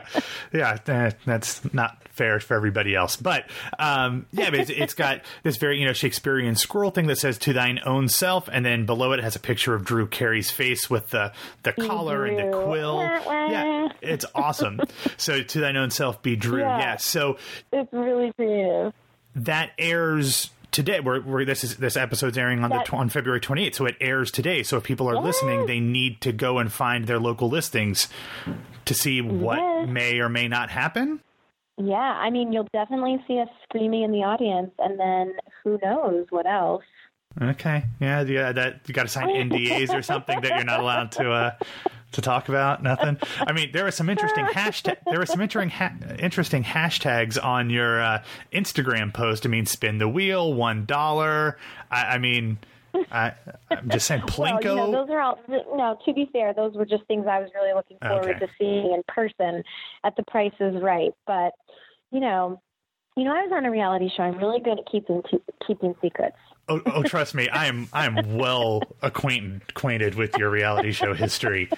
yeah, 0.52 0.78
that's 1.24 1.72
not 1.72 2.02
fair 2.10 2.40
for 2.40 2.54
everybody 2.54 2.94
else. 2.94 3.16
But 3.16 3.48
um, 3.78 4.26
yeah, 4.32 4.50
but 4.50 4.60
it's, 4.60 4.70
it's 4.70 4.94
got 4.94 5.22
this 5.44 5.56
very 5.56 5.78
you 5.78 5.86
know 5.86 5.92
Shakespearean 5.92 6.56
scroll 6.56 6.90
thing 6.90 7.06
that 7.06 7.18
says 7.18 7.38
"To 7.38 7.52
thine 7.52 7.80
own 7.86 8.08
self," 8.08 8.48
and 8.52 8.66
then 8.66 8.84
below 8.84 9.12
it 9.12 9.20
has 9.22 9.36
a 9.36 9.40
picture 9.40 9.74
of 9.74 9.84
Drew 9.84 10.06
Carey's 10.06 10.50
face 10.50 10.90
with 10.90 11.08
the 11.10 11.32
the 11.62 11.72
collar 11.72 12.26
and 12.26 12.38
the 12.38 12.64
quill. 12.64 13.00
yeah, 13.00 13.88
it's 14.00 14.24
awesome. 14.34 14.80
so 15.16 15.42
"To 15.42 15.60
thine 15.60 15.76
own 15.76 15.90
self, 15.90 16.20
be 16.20 16.34
Drew." 16.34 16.60
Yeah, 16.60 16.78
yeah 16.78 16.96
so 16.96 17.38
it's 17.72 17.92
really 17.92 18.32
creative. 18.32 18.92
That 19.36 19.70
airs 19.78 20.50
today. 20.78 21.00
We're, 21.00 21.20
we're, 21.20 21.44
this 21.44 21.64
is 21.64 21.78
this 21.78 21.96
episode's 21.96 22.38
airing 22.38 22.62
on 22.62 22.70
the 22.70 22.88
on 22.92 23.08
February 23.08 23.40
28th, 23.40 23.74
so 23.74 23.86
it 23.86 23.96
airs 24.00 24.30
today. 24.30 24.62
So 24.62 24.76
if 24.76 24.84
people 24.84 25.10
are 25.10 25.16
yes. 25.16 25.24
listening, 25.24 25.66
they 25.66 25.80
need 25.80 26.20
to 26.20 26.32
go 26.32 26.58
and 26.58 26.72
find 26.72 27.08
their 27.08 27.18
local 27.18 27.48
listings 27.48 28.06
to 28.84 28.94
see 28.94 29.20
what 29.20 29.58
yes. 29.58 29.88
may 29.88 30.20
or 30.20 30.28
may 30.28 30.46
not 30.46 30.70
happen. 30.70 31.20
Yeah, 31.78 31.96
I 31.96 32.30
mean, 32.30 32.52
you'll 32.52 32.68
definitely 32.72 33.22
see 33.26 33.40
us 33.40 33.48
screaming 33.64 34.04
in 34.04 34.12
the 34.12 34.22
audience, 34.22 34.70
and 34.78 34.98
then 35.00 35.34
who 35.64 35.80
knows 35.82 36.26
what 36.30 36.46
else. 36.46 36.84
Okay, 37.42 37.84
yeah, 38.00 38.22
yeah, 38.22 38.52
that 38.52 38.80
you 38.86 38.94
got 38.94 39.02
to 39.02 39.08
sign 39.08 39.28
NDAs 39.50 39.92
or 39.92 40.02
something 40.02 40.40
that 40.40 40.56
you're 40.56 40.64
not 40.64 40.78
allowed 40.78 41.10
to 41.12 41.30
uh, 41.30 41.50
to 42.12 42.22
talk 42.22 42.48
about? 42.48 42.82
Nothing. 42.82 43.18
I 43.40 43.52
mean, 43.52 43.70
there 43.72 43.86
are 43.86 43.90
some 43.90 44.08
interesting 44.08 44.44
hashtag. 44.54 44.96
There 45.04 45.20
are 45.20 45.26
some 45.26 45.40
interesting 45.40 45.70
ha- 45.70 45.94
interesting 46.18 46.64
hashtags 46.64 47.42
on 47.42 47.70
your 47.70 48.00
uh, 48.00 48.22
Instagram 48.52 49.12
post. 49.12 49.46
I 49.46 49.48
mean, 49.48 49.66
spin 49.66 49.98
the 49.98 50.08
wheel, 50.08 50.52
one 50.54 50.84
dollar. 50.84 51.58
I, 51.90 52.02
I, 52.14 52.18
mean. 52.18 52.58
I, 53.12 53.34
am 53.70 53.88
just 53.90 54.06
saying, 54.06 54.22
Plinko. 54.22 54.64
Well, 54.64 54.86
you 54.86 54.92
know, 54.92 55.06
those 55.06 55.10
are 55.10 55.20
all. 55.20 55.38
No, 55.48 55.98
to 56.04 56.12
be 56.12 56.28
fair, 56.32 56.54
those 56.54 56.74
were 56.74 56.86
just 56.86 57.04
things 57.04 57.26
I 57.28 57.40
was 57.40 57.50
really 57.54 57.74
looking 57.74 57.98
forward 58.00 58.36
okay. 58.36 58.38
to 58.40 58.48
seeing 58.58 58.92
in 58.92 59.02
person 59.06 59.62
at 60.04 60.16
the 60.16 60.22
Price 60.24 60.52
is 60.60 60.80
Right. 60.82 61.12
But 61.26 61.52
you 62.10 62.20
know, 62.20 62.60
you 63.16 63.24
know, 63.24 63.32
I 63.32 63.42
was 63.42 63.52
on 63.52 63.64
a 63.64 63.70
reality 63.70 64.08
show. 64.16 64.22
I'm 64.22 64.38
really 64.38 64.60
good 64.60 64.78
at 64.78 64.86
keeping 64.90 65.22
keeping 65.66 65.94
secrets. 66.00 66.36
Oh, 66.68 66.82
oh, 66.86 67.02
trust 67.02 67.34
me, 67.34 67.48
I 67.48 67.66
am 67.66 67.88
I 67.92 68.04
am 68.06 68.36
well 68.36 68.82
acquainted 69.00 69.62
acquainted 69.70 70.14
with 70.16 70.36
your 70.36 70.50
reality 70.50 70.92
show 70.92 71.14
history. 71.14 71.70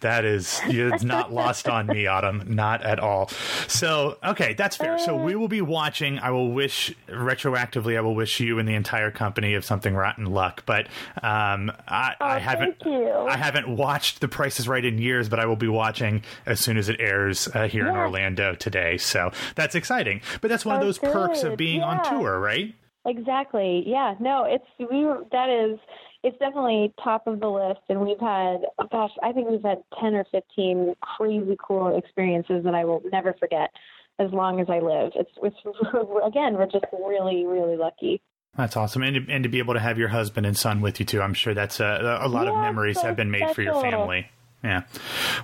That 0.00 0.24
is 0.24 0.60
it's 0.64 1.04
not 1.04 1.32
lost 1.32 1.68
on 1.68 1.86
me, 1.86 2.06
Autumn, 2.06 2.42
not 2.46 2.82
at 2.82 2.98
all. 2.98 3.28
So, 3.66 4.18
okay, 4.22 4.54
that's 4.54 4.76
fair. 4.76 4.98
So 4.98 5.16
we 5.16 5.34
will 5.36 5.48
be 5.48 5.62
watching. 5.62 6.18
I 6.18 6.30
will 6.30 6.52
wish 6.52 6.94
retroactively. 7.08 7.96
I 7.96 8.00
will 8.00 8.14
wish 8.14 8.38
you 8.40 8.58
and 8.58 8.68
the 8.68 8.74
entire 8.74 9.10
company 9.10 9.54
of 9.54 9.64
something 9.64 9.94
rotten 9.94 10.26
luck. 10.26 10.64
But 10.66 10.86
um, 11.22 11.72
I, 11.88 12.14
oh, 12.20 12.26
I 12.26 12.38
haven't 12.38 12.86
I 12.86 13.36
haven't 13.36 13.68
watched 13.68 14.20
The 14.20 14.28
Price 14.28 14.60
is 14.60 14.68
Right 14.68 14.84
in 14.84 14.98
years, 14.98 15.28
but 15.28 15.40
I 15.40 15.46
will 15.46 15.56
be 15.56 15.68
watching 15.68 16.22
as 16.44 16.60
soon 16.60 16.76
as 16.76 16.88
it 16.88 17.00
airs 17.00 17.48
uh, 17.54 17.68
here 17.68 17.84
yeah. 17.84 17.90
in 17.90 17.96
Orlando 17.96 18.54
today. 18.54 18.98
So 18.98 19.32
that's 19.54 19.74
exciting. 19.74 20.20
But 20.40 20.48
that's 20.48 20.64
one 20.64 20.76
oh, 20.76 20.80
of 20.80 20.84
those 20.84 20.98
good. 20.98 21.12
perks 21.12 21.42
of 21.42 21.56
being 21.56 21.80
yeah. 21.80 21.86
on 21.86 22.04
tour, 22.04 22.38
right? 22.38 22.74
Exactly. 23.06 23.84
Yeah. 23.86 24.14
No, 24.20 24.44
it's 24.44 24.64
we 24.90 25.04
were 25.04 25.22
that 25.30 25.48
is 25.48 25.78
it's 26.24 26.36
definitely 26.38 26.92
top 27.02 27.26
of 27.26 27.38
the 27.40 27.48
list 27.48 27.80
and 27.88 28.00
we've 28.00 28.20
had 28.20 28.58
gosh, 28.90 29.12
I 29.22 29.32
think 29.32 29.48
we've 29.48 29.62
had 29.62 29.82
10 30.00 30.14
or 30.14 30.24
15 30.32 30.94
crazy 31.00 31.56
cool 31.64 31.96
experiences 31.96 32.64
that 32.64 32.74
I 32.74 32.84
will 32.84 33.02
never 33.12 33.34
forget 33.38 33.70
as 34.18 34.32
long 34.32 34.60
as 34.60 34.68
I 34.68 34.80
live. 34.80 35.12
It's 35.14 35.30
it's 35.42 35.56
again, 36.26 36.54
we're 36.54 36.66
just 36.66 36.86
really 36.92 37.46
really 37.46 37.76
lucky. 37.76 38.20
That's 38.56 38.76
awesome, 38.76 39.02
and 39.02 39.26
to, 39.26 39.32
and 39.32 39.42
to 39.42 39.50
be 39.50 39.58
able 39.58 39.74
to 39.74 39.80
have 39.80 39.98
your 39.98 40.08
husband 40.08 40.46
and 40.46 40.56
son 40.56 40.80
with 40.80 40.98
you 40.98 41.04
too. 41.04 41.20
I'm 41.20 41.34
sure 41.34 41.52
that's 41.52 41.78
a, 41.78 42.20
a 42.22 42.28
lot 42.28 42.46
yeah, 42.46 42.54
of 42.54 42.62
memories 42.62 42.98
so 42.98 43.06
have 43.06 43.16
been 43.16 43.30
made 43.30 43.40
special. 43.40 43.54
for 43.54 43.62
your 43.62 43.82
family. 43.82 44.30
Yeah. 44.64 44.82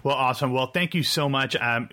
Well, 0.03 0.17
awesome. 0.17 0.53
Well, 0.53 0.69
thank 0.69 0.95
you 0.95 1.03
so 1.03 1.29
much. 1.29 1.55
Um, 1.55 1.91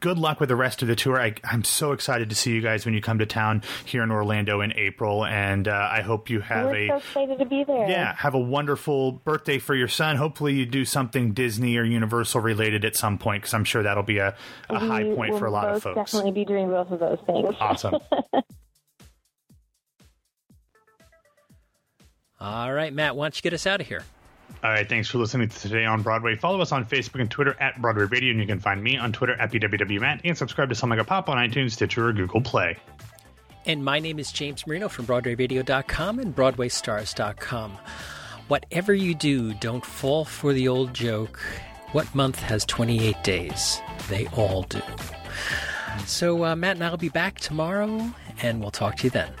good 0.00 0.18
luck 0.18 0.40
with 0.40 0.48
the 0.48 0.56
rest 0.56 0.82
of 0.82 0.88
the 0.88 0.96
tour. 0.96 1.20
I, 1.20 1.34
am 1.44 1.64
so 1.64 1.92
excited 1.92 2.30
to 2.30 2.36
see 2.36 2.52
you 2.52 2.60
guys 2.60 2.84
when 2.84 2.94
you 2.94 3.00
come 3.00 3.18
to 3.18 3.26
town 3.26 3.62
here 3.84 4.02
in 4.02 4.10
Orlando 4.10 4.60
in 4.60 4.72
April, 4.76 5.24
and 5.24 5.68
uh, 5.68 5.88
I 5.90 6.00
hope 6.02 6.30
you 6.30 6.40
have 6.40 6.66
We're 6.66 6.76
a 6.76 6.88
so 6.88 6.96
excited 6.96 7.38
to 7.38 7.44
be 7.44 7.64
there. 7.64 7.88
Yeah, 7.88 8.14
have 8.14 8.34
a 8.34 8.40
wonderful 8.40 9.12
birthday 9.12 9.58
for 9.58 9.74
your 9.74 9.88
son. 9.88 10.16
Hopefully, 10.16 10.54
you 10.54 10.66
do 10.66 10.84
something 10.84 11.32
Disney 11.32 11.76
or 11.76 11.84
Universal 11.84 12.40
related 12.40 12.84
at 12.84 12.96
some 12.96 13.18
point, 13.18 13.42
because 13.42 13.54
I'm 13.54 13.64
sure 13.64 13.82
that'll 13.82 14.02
be 14.02 14.18
a, 14.18 14.34
a 14.68 14.78
high 14.78 15.04
point 15.14 15.38
for 15.38 15.46
a 15.46 15.50
lot 15.50 15.68
of 15.74 15.82
folks. 15.82 16.12
Definitely 16.12 16.32
be 16.32 16.44
doing 16.44 16.68
both 16.68 16.90
of 16.90 17.00
those 17.00 17.18
things. 17.26 17.54
Awesome. 17.60 17.96
All 22.38 22.72
right, 22.72 22.92
Matt, 22.92 23.16
why 23.16 23.24
don't 23.24 23.36
you 23.36 23.42
get 23.42 23.54
us 23.54 23.66
out 23.66 23.80
of 23.80 23.86
here? 23.86 24.02
All 24.64 24.70
right, 24.70 24.88
thanks 24.88 25.08
for 25.08 25.18
listening 25.18 25.48
to 25.48 25.58
Today 25.58 25.84
on 25.84 26.02
Broadway. 26.02 26.34
Follow 26.34 26.60
us 26.60 26.72
on 26.72 26.84
Facebook 26.84 27.20
and 27.20 27.30
Twitter 27.30 27.56
at 27.60 27.80
Broadway 27.80 28.04
Radio, 28.04 28.30
and 28.30 28.40
you 28.40 28.46
can 28.46 28.58
find 28.58 28.82
me 28.82 28.96
on 28.96 29.12
Twitter 29.12 29.34
at 29.34 29.52
BWWMatt, 29.52 30.22
and 30.24 30.36
subscribe 30.36 30.68
to 30.70 30.74
Something 30.74 30.98
Like 30.98 31.06
a 31.06 31.08
Pop 31.08 31.28
on 31.28 31.36
iTunes, 31.36 31.72
Stitcher, 31.72 32.08
or 32.08 32.12
Google 32.12 32.40
Play. 32.40 32.76
And 33.66 33.84
my 33.84 33.98
name 33.98 34.18
is 34.18 34.32
James 34.32 34.66
Marino 34.66 34.88
from 34.88 35.06
BroadwayRadio.com 35.06 36.18
and 36.18 36.34
BroadwayStars.com. 36.34 37.78
Whatever 38.48 38.94
you 38.94 39.14
do, 39.14 39.54
don't 39.54 39.84
fall 39.84 40.24
for 40.24 40.52
the 40.52 40.68
old 40.68 40.94
joke. 40.94 41.40
What 41.92 42.12
month 42.14 42.40
has 42.40 42.64
28 42.64 43.22
days? 43.24 43.80
They 44.08 44.26
all 44.28 44.62
do. 44.62 44.82
So, 46.06 46.44
uh, 46.44 46.56
Matt 46.56 46.76
and 46.76 46.84
I 46.84 46.90
will 46.90 46.96
be 46.96 47.08
back 47.08 47.38
tomorrow, 47.38 48.12
and 48.42 48.60
we'll 48.60 48.70
talk 48.70 48.96
to 48.96 49.04
you 49.04 49.10
then. 49.10 49.32